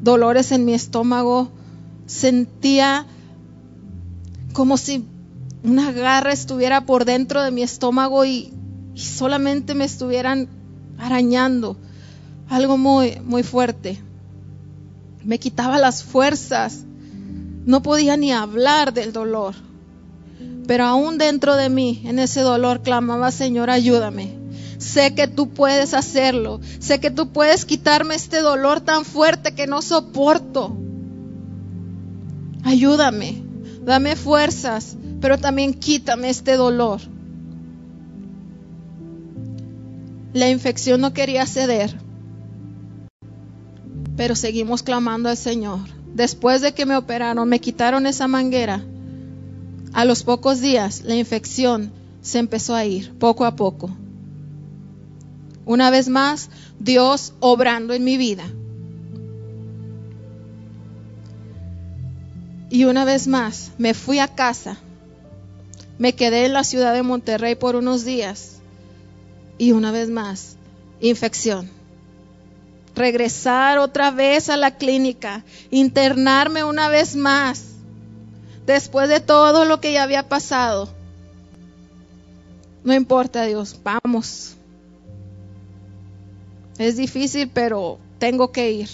dolores 0.00 0.52
en 0.52 0.64
mi 0.64 0.74
estómago, 0.74 1.50
sentía 2.06 3.06
como 4.52 4.76
si 4.76 5.04
una 5.62 5.92
garra 5.92 6.32
estuviera 6.32 6.86
por 6.86 7.04
dentro 7.04 7.42
de 7.42 7.50
mi 7.50 7.62
estómago 7.62 8.24
y, 8.24 8.52
y 8.94 9.00
solamente 9.00 9.74
me 9.74 9.84
estuvieran 9.84 10.48
arañando 10.98 11.76
algo 12.52 12.76
muy, 12.76 13.18
muy 13.24 13.42
fuerte. 13.42 13.98
Me 15.24 15.38
quitaba 15.38 15.78
las 15.78 16.04
fuerzas. 16.04 16.84
No 17.64 17.82
podía 17.82 18.18
ni 18.18 18.30
hablar 18.30 18.92
del 18.92 19.12
dolor. 19.12 19.54
Pero 20.66 20.84
aún 20.84 21.16
dentro 21.16 21.56
de 21.56 21.70
mí, 21.70 22.02
en 22.04 22.18
ese 22.18 22.42
dolor, 22.42 22.82
clamaba, 22.82 23.30
Señor, 23.30 23.70
ayúdame. 23.70 24.36
Sé 24.76 25.14
que 25.14 25.28
tú 25.28 25.48
puedes 25.48 25.94
hacerlo. 25.94 26.60
Sé 26.78 27.00
que 27.00 27.10
tú 27.10 27.32
puedes 27.32 27.64
quitarme 27.64 28.16
este 28.16 28.42
dolor 28.42 28.82
tan 28.82 29.06
fuerte 29.06 29.54
que 29.54 29.66
no 29.66 29.80
soporto. 29.80 30.76
Ayúdame. 32.64 33.42
Dame 33.82 34.14
fuerzas, 34.14 34.96
pero 35.22 35.38
también 35.38 35.72
quítame 35.72 36.28
este 36.28 36.56
dolor. 36.56 37.00
La 40.34 40.50
infección 40.50 41.00
no 41.00 41.14
quería 41.14 41.46
ceder 41.46 42.02
pero 44.16 44.34
seguimos 44.34 44.82
clamando 44.82 45.28
al 45.28 45.36
Señor. 45.36 45.80
Después 46.14 46.60
de 46.60 46.72
que 46.74 46.86
me 46.86 46.96
operaron, 46.96 47.48
me 47.48 47.60
quitaron 47.60 48.06
esa 48.06 48.28
manguera. 48.28 48.82
A 49.92 50.04
los 50.04 50.22
pocos 50.22 50.60
días 50.60 51.02
la 51.04 51.14
infección 51.14 51.92
se 52.20 52.38
empezó 52.38 52.74
a 52.74 52.84
ir, 52.84 53.12
poco 53.18 53.44
a 53.44 53.56
poco. 53.56 53.90
Una 55.64 55.90
vez 55.90 56.08
más, 56.08 56.50
Dios 56.78 57.34
obrando 57.40 57.94
en 57.94 58.04
mi 58.04 58.16
vida. 58.16 58.44
Y 62.68 62.84
una 62.84 63.04
vez 63.04 63.28
más, 63.28 63.72
me 63.78 63.94
fui 63.94 64.18
a 64.18 64.28
casa. 64.28 64.78
Me 65.98 66.14
quedé 66.14 66.46
en 66.46 66.54
la 66.54 66.64
ciudad 66.64 66.94
de 66.94 67.02
Monterrey 67.02 67.54
por 67.54 67.76
unos 67.76 68.04
días. 68.04 68.60
Y 69.58 69.72
una 69.72 69.92
vez 69.92 70.08
más, 70.08 70.56
infección 71.00 71.81
regresar 72.94 73.78
otra 73.78 74.10
vez 74.10 74.48
a 74.48 74.56
la 74.56 74.76
clínica, 74.76 75.44
internarme 75.70 76.64
una 76.64 76.88
vez 76.88 77.16
más, 77.16 77.64
después 78.66 79.08
de 79.08 79.20
todo 79.20 79.64
lo 79.64 79.80
que 79.80 79.92
ya 79.92 80.02
había 80.02 80.28
pasado. 80.28 80.88
No 82.84 82.92
importa, 82.92 83.44
Dios, 83.44 83.78
vamos. 83.82 84.54
Es 86.78 86.96
difícil, 86.96 87.48
pero 87.52 87.98
tengo 88.18 88.50
que 88.50 88.72
ir. 88.72 88.88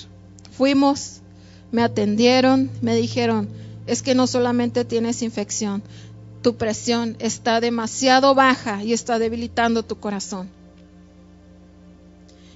Fuimos, 0.52 1.20
me 1.72 1.82
atendieron, 1.82 2.70
me 2.82 2.94
dijeron, 2.94 3.48
es 3.86 4.02
que 4.02 4.14
no 4.14 4.26
solamente 4.26 4.84
tienes 4.84 5.22
infección, 5.22 5.82
tu 6.42 6.56
presión 6.56 7.16
está 7.18 7.60
demasiado 7.60 8.34
baja 8.34 8.82
y 8.82 8.92
está 8.92 9.18
debilitando 9.18 9.82
tu 9.82 9.98
corazón. 9.98 10.48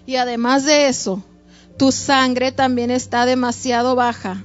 Y 0.05 0.17
además 0.17 0.65
de 0.65 0.89
eso, 0.89 1.23
tu 1.77 1.93
sangre 1.93 2.53
también 2.53 2.91
está 2.91 3.27
demasiado 3.27 3.95
baja. 3.95 4.45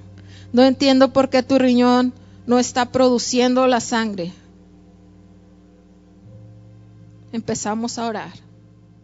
No 0.54 0.63
entiendo 0.63 1.13
por 1.13 1.30
qué 1.30 1.44
tu 1.44 1.58
riñón 1.58 2.13
no 2.46 2.60
está 2.60 2.92
produciendo 2.92 3.68
la 3.68 3.82
sangre. 3.82 4.32
Empezamos 7.32 7.98
a 7.98 8.08
orar. 8.08 8.34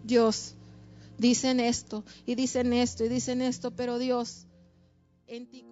Dios, 0.04 0.56
dicen 1.18 1.60
esto 1.60 2.04
y 2.26 2.36
dicen 2.36 2.74
esto 2.74 3.04
y 3.04 3.10
dicen 3.10 3.42
esto, 3.42 3.72
pero 3.72 4.00
Dios, 4.00 4.46
en 5.28 5.48
ti... 5.48 5.66